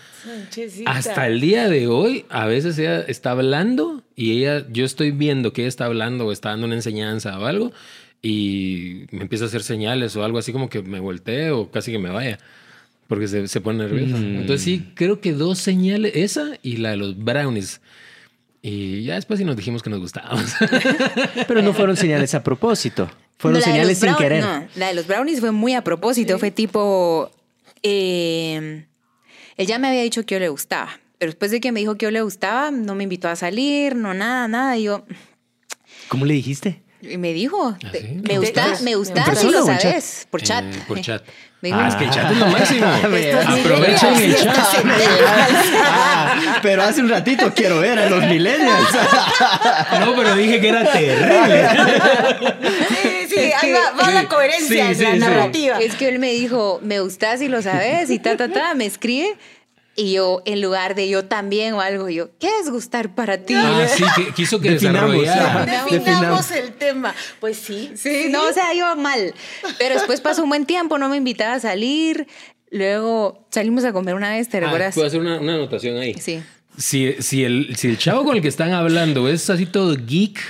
Hasta 0.87 1.27
el 1.29 1.41
día 1.41 1.69
de 1.69 1.87
hoy, 1.87 2.25
a 2.29 2.47
veces 2.47 2.77
ella 2.79 3.01
está 3.03 3.31
hablando 3.31 4.03
y 4.17 4.33
ella, 4.39 4.67
yo 4.71 4.85
estoy 4.85 5.13
viendo 5.13 5.53
que 5.53 5.63
ella 5.63 5.69
está 5.69 5.85
hablando 5.87 6.27
o 6.27 6.33
está 6.33 6.51
dando 6.51 6.67
una 6.67 6.75
enseñanza 6.75 7.39
o 7.39 7.47
algo 7.47 7.73
y 8.21 9.07
me 9.13 9.23
empieza 9.23 9.45
a 9.45 9.49
hacer 9.49 9.63
señales 9.63 10.17
o 10.17 10.25
algo 10.25 10.39
así 10.39 10.53
como 10.53 10.69
que 10.69 10.83
me 10.83 10.99
voltee 11.01 11.53
o 11.53 11.71
casi 11.71 11.93
que 11.93 11.99
me 12.01 12.11
vaya. 12.11 12.39
Porque 13.07 13.27
se, 13.29 13.49
se 13.49 13.61
pone 13.61 13.79
nerviosa. 13.79 14.17
Entonces 14.19 14.63
sí, 14.63 14.91
creo 14.95 15.21
que 15.21 15.33
dos 15.33 15.59
señales, 15.59 16.13
esa 16.15 16.59
y 16.63 16.77
la 16.79 16.91
de 16.91 16.97
los 16.97 17.17
brownies. 17.17 17.81
Y 18.63 19.05
ya 19.05 19.15
después 19.15 19.39
sí 19.39 19.45
nos 19.45 19.57
dijimos 19.57 19.83
que 19.83 19.91
nos 19.91 20.01
gustábamos. 20.01 20.53
Pero 21.49 21.63
no 21.63 21.73
fueron 21.73 21.97
señales 21.97 22.35
a 22.35 22.43
propósito. 22.43 23.11
Fueron 23.41 23.59
No, 23.59 23.61
la 23.61 23.67
de 23.67 23.73
señales 23.73 24.01
los 24.03 24.11
sin 24.11 24.17
querer. 24.17 24.45
No, 24.45 24.69
la 24.77 24.87
de 24.89 24.95
los 24.95 25.07
brownies 25.07 25.41
fue 25.41 25.51
muy 25.51 25.75
a 25.75 25.83
propósito. 25.83 26.39
Fue 26.39 26.51
tipo. 26.51 27.31
eh, 27.83 28.85
él 29.57 29.67
ya 29.67 29.79
me 29.79 29.89
había 29.89 30.03
dicho 30.03 30.25
que 30.25 30.35
yo 30.37 30.39
le 30.39 30.49
gustaba. 30.49 30.91
Pero 31.19 31.33
después 31.33 31.51
de 31.51 31.61
que 31.61 31.71
me 31.73 31.81
dijo 31.81 31.97
que 31.97 32.05
yo 32.07 32.11
le 32.11 32.23
gustaba, 32.23 32.71
no 32.71 32.95
me 32.95 33.03
invitó 33.05 33.29
a 33.29 33.37
salir, 33.37 33.95
no 33.97 34.15
nada, 34.15 34.47
nada. 34.49 34.77
Y 34.79 34.85
yo. 34.85 35.05
¿Cómo 36.09 36.25
le 36.25 36.33
dijiste? 36.35 36.83
Y 37.03 37.17
me 37.17 37.33
dijo, 37.33 37.77
¿Ah, 37.83 37.89
sí? 37.93 38.21
me 38.29 38.39
gusta, 38.39 38.67
me 38.83 38.95
gusta, 38.95 39.21
¿En 39.21 39.23
y 39.23 39.25
persona 39.27 39.59
lo 39.59 39.65
o 39.65 39.71
en 39.71 39.79
chat? 39.79 39.83
sabes, 39.91 40.27
por 40.31 40.43
chat. 40.43 40.65
Eh, 40.65 40.83
por 40.87 41.01
chat. 41.01 41.23
Me 41.63 41.69
dijo, 41.69 41.79
Ah, 41.79 41.89
es 41.89 41.95
que 41.97 42.05
el 42.05 42.11
chat 42.15 42.31
es 42.33 42.39
lo 42.39 42.47
máximo. 42.47 42.87
Aprovechen 42.87 44.15
el 44.17 44.35
chat. 44.35 44.57
Ah, 45.85 46.59
pero 46.63 46.83
hace 46.83 47.03
un 47.03 47.09
ratito 47.11 47.53
quiero 47.55 47.81
ver 47.81 47.99
a 47.99 48.09
los 48.09 48.25
millennials. 48.25 48.89
No, 50.01 50.15
pero 50.17 50.35
dije 50.37 50.59
que 50.61 50.69
era 50.71 50.91
terrible. 50.91 51.69
Sí, 53.47 53.53
ahí 53.63 53.73
va, 53.73 53.91
va 53.93 54.11
la 54.11 54.29
coherencia 54.29 54.69
sí, 54.69 54.79
en 54.79 54.87
la 54.87 54.95
sí, 54.95 55.13
sí. 55.13 55.19
narrativa. 55.19 55.79
Es 55.81 55.95
que 55.95 56.09
él 56.09 56.19
me 56.19 56.33
dijo, 56.33 56.81
me 56.83 57.01
gustas 57.01 57.41
y 57.43 57.49
lo 57.49 57.63
sabes, 57.63 58.11
y 58.11 58.19
ta, 58.19 58.37
ta, 58.37 58.49
ta, 58.51 58.75
me 58.75 58.87
escribe. 58.87 59.37
Y 59.97 60.13
yo, 60.13 60.41
en 60.47 60.63
lugar 60.63 60.95
de 60.95 61.09
yo 61.11 61.25
también 61.27 61.75
o 61.75 61.81
algo, 61.81 62.09
yo, 62.09 62.31
¿qué 62.39 62.49
es 62.63 62.71
gustar 62.71 63.15
para 63.15 63.39
ti? 63.39 63.55
Ah, 63.57 63.87
sí, 63.93 64.05
que 64.17 64.33
quiso 64.33 64.61
que 64.61 64.71
Definamos, 64.71 65.13
desarrollara. 65.21 65.63
ajá. 65.63 65.65
Definamos 65.67 66.07
Definamos. 66.07 66.51
el 66.53 66.73
tema. 66.75 67.15
Pues 67.41 67.57
sí. 67.59 67.91
Sí, 67.97 68.29
no, 68.31 68.45
o 68.49 68.53
sea, 68.53 68.73
yo 68.73 68.95
mal. 68.97 69.35
Pero 69.79 69.97
después 69.97 70.21
pasó 70.21 70.43
un 70.45 70.49
buen 70.49 70.65
tiempo, 70.65 70.97
no 70.97 71.09
me 71.09 71.17
invitaba 71.17 71.55
a 71.55 71.61
salir. 71.61 72.29
Luego 72.71 73.47
salimos 73.51 73.85
a 73.85 73.93
comer 73.93 74.15
una 74.15 74.31
vez, 74.31 74.49
¿te 74.49 74.59
Ah, 74.59 74.61
recuerdas? 74.61 74.95
Puedo 74.95 75.07
hacer 75.09 75.21
una, 75.21 75.41
una 75.41 75.55
anotación 75.55 75.97
ahí. 75.99 76.15
Sí. 76.15 76.41
Si, 76.79 77.15
si, 77.21 77.45
el, 77.45 77.75
si 77.77 77.89
el 77.89 77.99
chavo 77.99 78.25
con 78.25 78.37
el 78.37 78.43
que 78.43 78.49
están 78.49 78.73
hablando 78.73 79.29
es 79.29 79.51
así 79.51 79.67
todo 79.67 79.97
geek, 79.97 80.41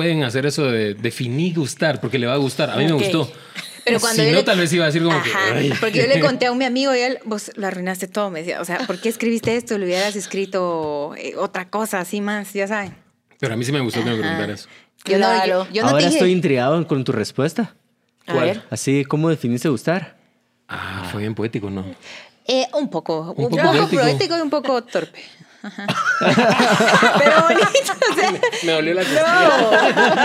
pueden 0.00 0.24
hacer 0.24 0.46
eso 0.46 0.64
de 0.70 0.94
definir 0.94 1.54
gustar, 1.54 2.00
porque 2.00 2.18
le 2.18 2.26
va 2.26 2.32
a 2.32 2.38
gustar. 2.38 2.70
A 2.70 2.76
mí 2.76 2.84
Ok. 2.84 2.90
me 2.90 2.96
gustó. 2.96 3.30
Pero 3.84 3.98
cuando 4.00 4.22
si 4.22 4.26
yo 4.28 4.32
no, 4.32 4.38
le- 4.38 4.44
tal 4.44 4.58
vez 4.58 4.72
iba 4.72 4.84
a 4.84 4.86
decir 4.86 5.02
como 5.02 5.16
Ajá, 5.16 5.24
que. 5.52 5.58
"Ay". 5.58 5.72
porque 5.80 5.98
yo 6.00 6.06
le 6.06 6.20
conté 6.26 6.46
a 6.46 6.52
un 6.52 6.58
mi 6.58 6.64
amigo 6.64 6.94
y 6.94 7.00
él, 7.00 7.18
vos 7.24 7.50
lo 7.56 7.66
arruinaste 7.66 8.08
todo, 8.08 8.30
me 8.30 8.40
decía, 8.40 8.60
o 8.60 8.64
sea, 8.64 8.78
¿por 8.86 8.98
qué 8.98 9.08
escribiste 9.10 9.56
esto? 9.56 9.76
Le 9.78 9.84
hubieras 9.86 10.16
escrito 10.16 11.14
eh, 11.18 11.34
otra 11.36 11.68
cosa 11.68 12.00
así 12.00 12.20
más, 12.20 12.52
ya 12.54 12.66
saben. 12.66 12.94
Pero 13.38 13.54
a 13.54 13.56
mí 13.56 13.64
sí 13.64 13.72
me 13.72 13.80
gustó 13.80 14.02
que 14.04 14.10
me 14.10 14.16
preguntaras. 14.16 14.68
Yo 15.04 15.18
no, 15.18 15.46
yo, 15.46 15.66
yo 15.72 15.82
no 15.82 15.88
Ahora 15.88 16.00
te 16.00 16.04
dije, 16.06 16.16
estoy 16.18 16.32
intrigado 16.32 16.86
con 16.86 17.04
tu 17.04 17.12
respuesta. 17.12 17.74
A 18.26 18.34
ver. 18.34 18.62
Así, 18.70 19.04
¿cómo 19.06 19.28
definiste 19.30 19.68
gustar? 19.68 20.16
Ah, 20.68 21.08
fue 21.10 21.22
bien 21.22 21.34
poético, 21.34 21.68
¿no? 21.70 21.84
eh, 22.46 22.66
un 22.74 22.90
poco, 22.90 23.32
un, 23.36 23.48
poco 23.48 23.56
poco 23.56 23.72
poético. 23.72 24.02
poético 24.02 24.36
y 24.38 24.40
un 24.40 24.50
poco 24.50 24.82
torpe. 24.84 25.20
Pero 25.62 27.42
bonito, 27.42 27.92
o 28.10 28.14
sea, 28.14 28.32
Me 28.64 28.72
dolió 28.72 28.94
la 28.94 29.02
No, 29.02 29.70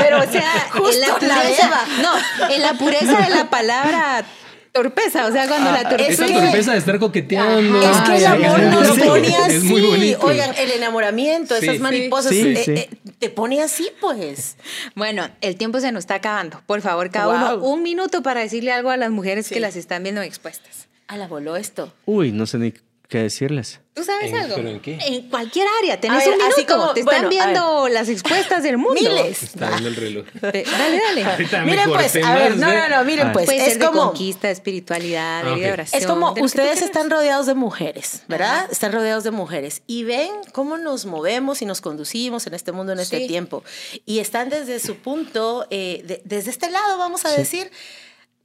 pero 0.02 0.20
o 0.20 0.32
sea, 0.32 0.54
en 0.74 0.82
Justo 0.82 1.00
la 1.02 1.08
la 1.08 1.16
pureza, 1.16 1.86
no, 2.02 2.50
en 2.56 2.62
la 2.62 2.74
pureza 2.74 3.22
de 3.22 3.30
la 3.36 3.50
palabra 3.50 4.26
torpeza, 4.72 5.26
o 5.28 5.32
sea, 5.32 5.48
cuando 5.48 5.72
la 5.72 5.88
torpeza 5.88 6.12
Esa 6.12 6.26
Es 6.26 6.32
que- 6.32 6.38
torpeza 6.42 6.72
de 6.74 6.78
estar 6.80 7.00
coqueteando. 7.00 7.82
Es 7.82 7.98
que 8.02 8.18
el 8.18 8.26
amor 8.26 8.60
nos 8.60 8.90
bonito. 8.90 9.06
pone 9.08 9.36
así. 9.38 9.56
Es 9.56 9.64
muy 9.64 9.82
bonito. 9.82 10.20
Oigan, 10.22 10.54
el 10.58 10.72
enamoramiento, 10.72 11.56
Sí. 11.58 11.66
esas 11.68 11.80
mariposas, 11.80 12.32
Sí, 12.32 12.42
eh, 12.46 12.62
sí. 12.66 12.72
eh, 12.72 12.90
te 13.18 13.30
pone 13.30 13.62
así, 13.62 13.90
pues. 14.02 14.58
Bueno, 14.94 15.30
el 15.40 15.56
tiempo 15.56 15.80
se 15.80 15.94
nos 15.94 16.02
está 16.02 16.16
acabando. 16.16 16.62
Por 16.66 16.82
favor, 16.82 17.10
cada 17.10 17.26
Wow. 17.54 17.58
uno 17.60 17.66
un 17.68 17.84
minuto 17.84 18.22
para 18.22 18.42
decirle 18.42 18.74
algo 18.74 18.90
a 18.90 18.98
las 18.98 19.12
mujeres 19.12 19.48
que 19.48 19.62
las 19.62 19.78
están 19.78 20.04
viendo 20.04 20.22
expuestas. 20.22 20.88
A 21.08 21.16
la 21.16 21.28
voló 21.28 21.56
esto. 21.56 21.94
Uy, 22.06 22.34
no 22.34 22.46
sé 22.46 22.58
ni 22.58 22.74
qué 23.08 23.20
decirles. 23.20 23.82
¿Tú 23.94 24.04
sabes 24.04 24.30
¿En- 24.32 24.36
algo? 24.38 24.56
pero 24.56 24.70
en 24.70 24.80
qué? 24.82 24.98
En 25.06 25.30
cualquier 25.30 25.66
área, 25.80 26.02
tenés 26.02 26.18
ver, 26.26 26.28
un 26.30 26.38
minuto. 26.38 26.54
así 26.56 26.66
como- 26.66 26.94
te 26.94 27.00
están 27.00 27.16
bueno, 27.22 27.30
viendo 27.30 27.88
las 27.88 28.10
expuestas 28.10 28.62
del 28.64 28.78
mundo. 28.78 29.00
Miles. 29.00 29.42
Está 29.44 29.70
viendo 29.70 29.88
el 29.88 29.96
reloj. 29.96 30.26
Te- 30.42 30.64
dale, 30.70 31.00
dale. 31.02 31.26
Miren, 31.66 31.90
pues, 31.90 32.16
a 32.18 32.36
ver, 32.36 32.58
no, 32.58 32.74
no, 32.74 32.90
no, 32.90 33.04
miren, 33.06 33.28
Ah. 33.28 33.32
pues, 33.34 33.46
Puede 33.46 33.60
es 33.60 33.74
ser 33.74 33.80
de 33.80 33.86
como. 33.86 34.08
conquista, 34.08 34.48
de 34.48 34.54
espiritualidad, 34.54 35.48
Ah, 35.48 35.56
vida 35.56 35.68
de 35.68 35.74
oración. 35.74 36.02
Es 36.02 36.08
como 36.08 36.34
que 36.34 36.42
ustedes 36.42 36.82
están 36.82 37.10
rodeados 37.10 37.46
de 37.46 37.54
mujeres, 37.54 38.24
¿verdad? 38.28 38.68
Están 38.70 38.92
rodeados 38.92 39.24
de 39.24 39.32
mujeres 39.32 39.82
y 39.88 40.04
ven 40.04 40.30
cómo 40.52 40.78
nos 40.78 41.06
movemos 41.06 41.62
y 41.62 41.66
nos 41.66 41.80
conducimos 41.80 42.48
en 42.48 42.54
este 42.54 42.74
mundo, 42.74 42.92
en 42.92 43.00
este 43.00 43.20
Sí. 43.20 43.28
tiempo. 43.28 43.64
Y 44.06 44.20
están 44.20 44.50
desde 44.50 44.82
su 44.82 44.98
punto, 44.98 45.68
eh, 45.70 46.02
de- 46.06 46.22
desde 46.26 46.50
este 46.52 46.70
lado, 46.70 46.98
vamos 46.98 47.24
a 47.24 47.32
decir, 47.32 47.72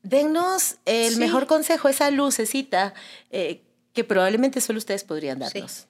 dennos 0.03 0.77
el 0.87 1.14
Sí. 1.14 1.18
mejor 1.18 1.46
consejo, 1.46 1.88
esa 1.88 2.11
lucecita 2.11 2.94
eh, 3.33 3.62
que 3.92 4.05
probablemente 4.05 4.61
solo 4.61 4.79
ustedes 4.79 5.05
podrían 5.05 5.38
darnos. 5.38 5.87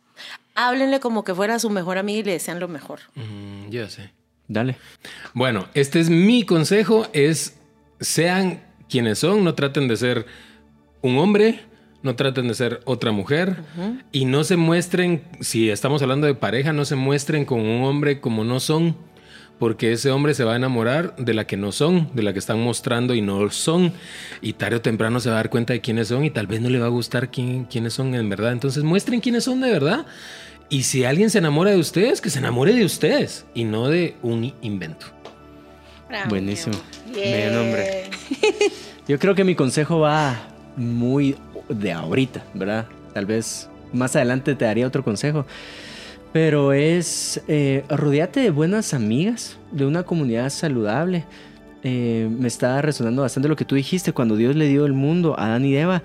Háblenle 0.54 1.00
como 1.00 1.24
que 1.24 1.34
fuera 1.34 1.58
su 1.58 1.70
mejor 1.70 1.98
amiga 1.98 2.20
y 2.20 2.22
le 2.24 2.32
desean 2.32 2.60
lo 2.60 2.68
mejor. 2.68 3.00
Mm, 3.14 3.70
yo 3.70 3.88
sé. 3.88 4.10
Dale. 4.48 4.76
Bueno, 5.32 5.68
este 5.74 6.00
es 6.00 6.10
mi 6.10 6.44
consejo, 6.44 7.06
es 7.12 7.56
sean 8.00 8.62
quienes 8.88 9.20
son, 9.20 9.44
no 9.44 9.54
traten 9.54 9.86
de 9.86 9.96
ser 9.96 10.26
un 11.02 11.18
hombre, 11.18 11.60
no 12.02 12.16
traten 12.16 12.48
de 12.48 12.54
ser 12.54 12.80
otra 12.84 13.12
mujer 13.12 13.62
y 14.10 14.24
no 14.24 14.42
se 14.42 14.56
muestren, 14.56 15.22
si 15.40 15.70
estamos 15.70 16.02
hablando 16.02 16.26
de 16.26 16.34
pareja, 16.34 16.72
no 16.72 16.84
se 16.84 16.96
muestren 16.96 17.44
con 17.44 17.60
un 17.60 17.84
hombre 17.84 18.20
como 18.20 18.42
no 18.42 18.58
son, 18.58 18.96
porque 19.60 19.92
ese 19.92 20.10
hombre 20.10 20.32
se 20.32 20.42
va 20.42 20.54
a 20.54 20.56
enamorar 20.56 21.14
de 21.16 21.34
la 21.34 21.46
que 21.46 21.58
no 21.58 21.70
son, 21.70 22.08
de 22.14 22.22
la 22.22 22.32
que 22.32 22.38
están 22.38 22.60
mostrando 22.60 23.14
y 23.14 23.20
no 23.20 23.50
son, 23.50 23.92
y 24.40 24.54
tarde 24.54 24.76
o 24.76 24.80
temprano 24.80 25.20
se 25.20 25.28
va 25.28 25.34
a 25.34 25.36
dar 25.36 25.50
cuenta 25.50 25.74
de 25.74 25.82
quiénes 25.82 26.08
son 26.08 26.24
y 26.24 26.30
tal 26.30 26.46
vez 26.46 26.62
no 26.62 26.70
le 26.70 26.78
va 26.78 26.86
a 26.86 26.88
gustar 26.88 27.30
quién, 27.30 27.66
quiénes 27.66 27.92
son 27.92 28.14
en 28.14 28.26
verdad. 28.30 28.52
Entonces 28.52 28.82
muestren 28.82 29.20
quiénes 29.20 29.44
son 29.44 29.60
de 29.60 29.70
verdad. 29.70 30.06
Y 30.70 30.84
si 30.84 31.04
alguien 31.04 31.28
se 31.28 31.38
enamora 31.38 31.72
de 31.72 31.76
ustedes, 31.76 32.22
que 32.22 32.30
se 32.30 32.38
enamore 32.38 32.72
de 32.72 32.86
ustedes 32.86 33.44
y 33.52 33.64
no 33.64 33.88
de 33.88 34.16
un 34.22 34.54
invento. 34.62 35.06
Bravo, 36.08 36.30
Buenísimo. 36.30 36.76
Buen 37.12 37.54
nombre. 37.54 38.04
Yo 39.08 39.18
creo 39.18 39.34
que 39.34 39.44
mi 39.44 39.54
consejo 39.54 40.00
va 40.00 40.40
muy 40.74 41.36
de 41.68 41.92
ahorita, 41.92 42.42
¿verdad? 42.54 42.86
Tal 43.12 43.26
vez 43.26 43.68
más 43.92 44.16
adelante 44.16 44.54
te 44.54 44.64
daría 44.64 44.86
otro 44.86 45.04
consejo. 45.04 45.44
Pero 46.32 46.72
es 46.72 47.42
eh, 47.48 47.84
rodeate 47.88 48.40
de 48.40 48.50
buenas 48.50 48.94
amigas, 48.94 49.58
de 49.72 49.84
una 49.84 50.04
comunidad 50.04 50.50
saludable. 50.50 51.24
Eh, 51.82 52.28
me 52.30 52.46
está 52.46 52.80
resonando 52.82 53.22
bastante 53.22 53.48
lo 53.48 53.56
que 53.56 53.64
tú 53.64 53.74
dijiste. 53.74 54.12
Cuando 54.12 54.36
Dios 54.36 54.54
le 54.54 54.68
dio 54.68 54.86
el 54.86 54.92
mundo 54.92 55.34
a 55.38 55.46
Adán 55.46 55.64
y 55.64 55.74
Eva, 55.74 56.02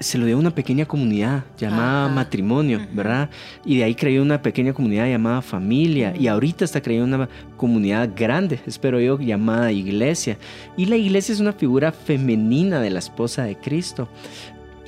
se 0.00 0.16
lo 0.16 0.24
dio 0.24 0.36
a 0.36 0.38
una 0.38 0.54
pequeña 0.54 0.86
comunidad 0.86 1.44
llamada 1.58 2.06
Ajá. 2.06 2.14
matrimonio, 2.14 2.80
¿verdad? 2.92 3.28
Y 3.66 3.78
de 3.78 3.84
ahí 3.84 3.94
creó 3.94 4.22
una 4.22 4.40
pequeña 4.40 4.72
comunidad 4.72 5.08
llamada 5.08 5.42
familia. 5.42 6.14
Y 6.18 6.28
ahorita 6.28 6.64
está 6.64 6.80
creando 6.80 7.16
una 7.16 7.28
comunidad 7.58 8.10
grande, 8.16 8.60
espero 8.66 9.00
yo, 9.00 9.18
llamada 9.18 9.72
iglesia. 9.72 10.38
Y 10.76 10.86
la 10.86 10.96
iglesia 10.96 11.34
es 11.34 11.40
una 11.40 11.52
figura 11.52 11.92
femenina 11.92 12.80
de 12.80 12.90
la 12.90 13.00
esposa 13.00 13.44
de 13.44 13.56
Cristo. 13.56 14.08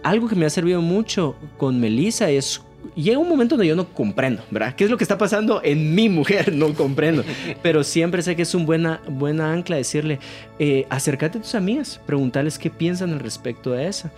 Algo 0.03 0.29
que 0.29 0.37
me 0.37 0.47
ha 0.47 0.51
servido 0.51 0.81
mucho 0.81 1.37
con 1.59 1.79
Melissa 1.79 2.31
es 2.31 2.63
llega 2.95 3.19
un 3.19 3.29
momento 3.29 3.57
donde 3.57 3.69
yo 3.69 3.77
no 3.77 3.89
comprendo, 3.89 4.43
¿verdad? 4.51 4.75
¿Qué 4.75 4.85
es 4.85 4.91
lo 4.91 4.97
que 4.97 5.05
está 5.05 5.19
pasando 5.19 5.61
en 5.63 5.95
mi 5.95 6.09
mujer? 6.09 6.53
No 6.53 6.75
comprendo. 6.75 7.25
Pero 7.63 7.85
siempre 7.85 8.23
sé 8.23 8.37
que 8.37 8.43
es 8.43 8.55
un 8.55 8.67
buena, 8.67 9.01
buena 9.09 9.53
ancla 9.53 9.77
decirle, 9.77 10.19
eh, 10.59 10.87
acércate 10.91 11.39
a 11.39 11.43
tus 11.43 11.55
amigas, 11.55 12.01
preguntarles 12.07 12.59
qué 12.59 12.71
piensan 12.71 13.13
al 13.13 13.21
respecto 13.21 13.73
de 13.73 13.89
eso. 13.89 14.11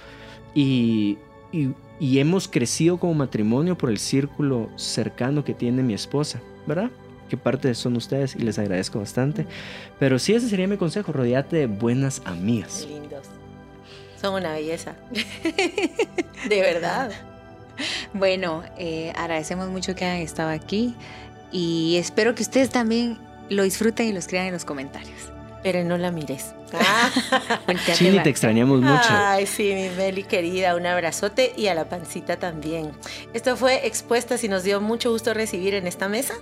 Y, 0.55 1.18
y, 1.53 1.70
y 2.01 2.18
hemos 2.18 2.48
crecido 2.48 2.98
como 2.98 3.14
matrimonio 3.14 3.77
por 3.77 3.90
el 3.90 3.98
círculo 3.98 4.70
cercano 4.77 5.44
que 5.44 5.55
tiene 5.55 5.83
mi 5.83 5.94
esposa, 5.94 6.40
¿verdad? 6.66 6.90
qué 7.33 7.38
parte 7.38 7.75
son 7.75 7.96
ustedes 7.96 8.37
y 8.37 8.40
les 8.40 8.59
agradezco 8.59 8.98
bastante. 8.98 9.46
Pero 9.98 10.18
sí, 10.18 10.35
ese 10.35 10.51
sería 10.51 10.68
mi 10.68 10.77
consejo, 10.77 11.12
rodeate 11.12 11.57
de 11.57 11.66
buenas 11.66 12.20
amigas. 12.27 12.85
Qué 12.87 12.92
lindos. 12.92 13.27
Son 14.20 14.35
una 14.35 14.53
belleza. 14.53 14.96
De 16.51 16.61
verdad. 16.61 17.11
Bueno, 18.13 18.63
eh, 18.79 19.13
agradecemos 19.17 19.69
mucho 19.69 19.95
que 19.95 20.05
hayan 20.05 20.19
estado 20.19 20.51
aquí 20.51 20.95
y 21.51 21.97
espero 21.99 22.35
que 22.35 22.43
ustedes 22.43 22.71
también 22.71 23.19
lo 23.49 23.63
disfruten 23.63 24.09
y 24.09 24.13
lo 24.13 24.19
escriban 24.19 24.47
en 24.47 24.53
los 24.53 24.65
comentarios. 24.65 25.31
Pero 25.63 25.85
no 25.85 25.97
la 25.97 26.11
mires. 26.11 26.55
Ah. 26.73 27.11
Va. 27.69 28.23
te 28.23 28.31
extrañamos 28.31 28.81
mucho. 28.81 29.09
Ay, 29.09 29.47
sí, 29.47 29.73
mi 29.75 29.89
Meli 29.91 30.25
querida, 30.25 30.75
un 30.75 30.87
abrazote 30.87 31.53
y 31.57 31.69
a 31.69 31.75
la 31.75 31.89
pancita 31.89 32.37
también. 32.37 32.91
Esto 33.33 33.57
fue 33.57 33.87
Expuestas 33.87 34.43
y 34.43 34.49
nos 34.49 34.65
dio 34.65 34.81
mucho 34.81 35.11
gusto 35.11 35.35
recibir 35.35 35.75
en 35.75 35.87
esta 35.87 36.09
mesa 36.09 36.35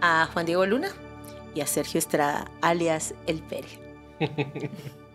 a 0.00 0.28
Juan 0.32 0.46
Diego 0.46 0.66
Luna 0.66 0.90
y 1.54 1.60
a 1.60 1.66
Sergio 1.66 1.98
Estrada, 1.98 2.50
alias 2.60 3.14
El 3.26 3.38
Pérez. 3.38 3.78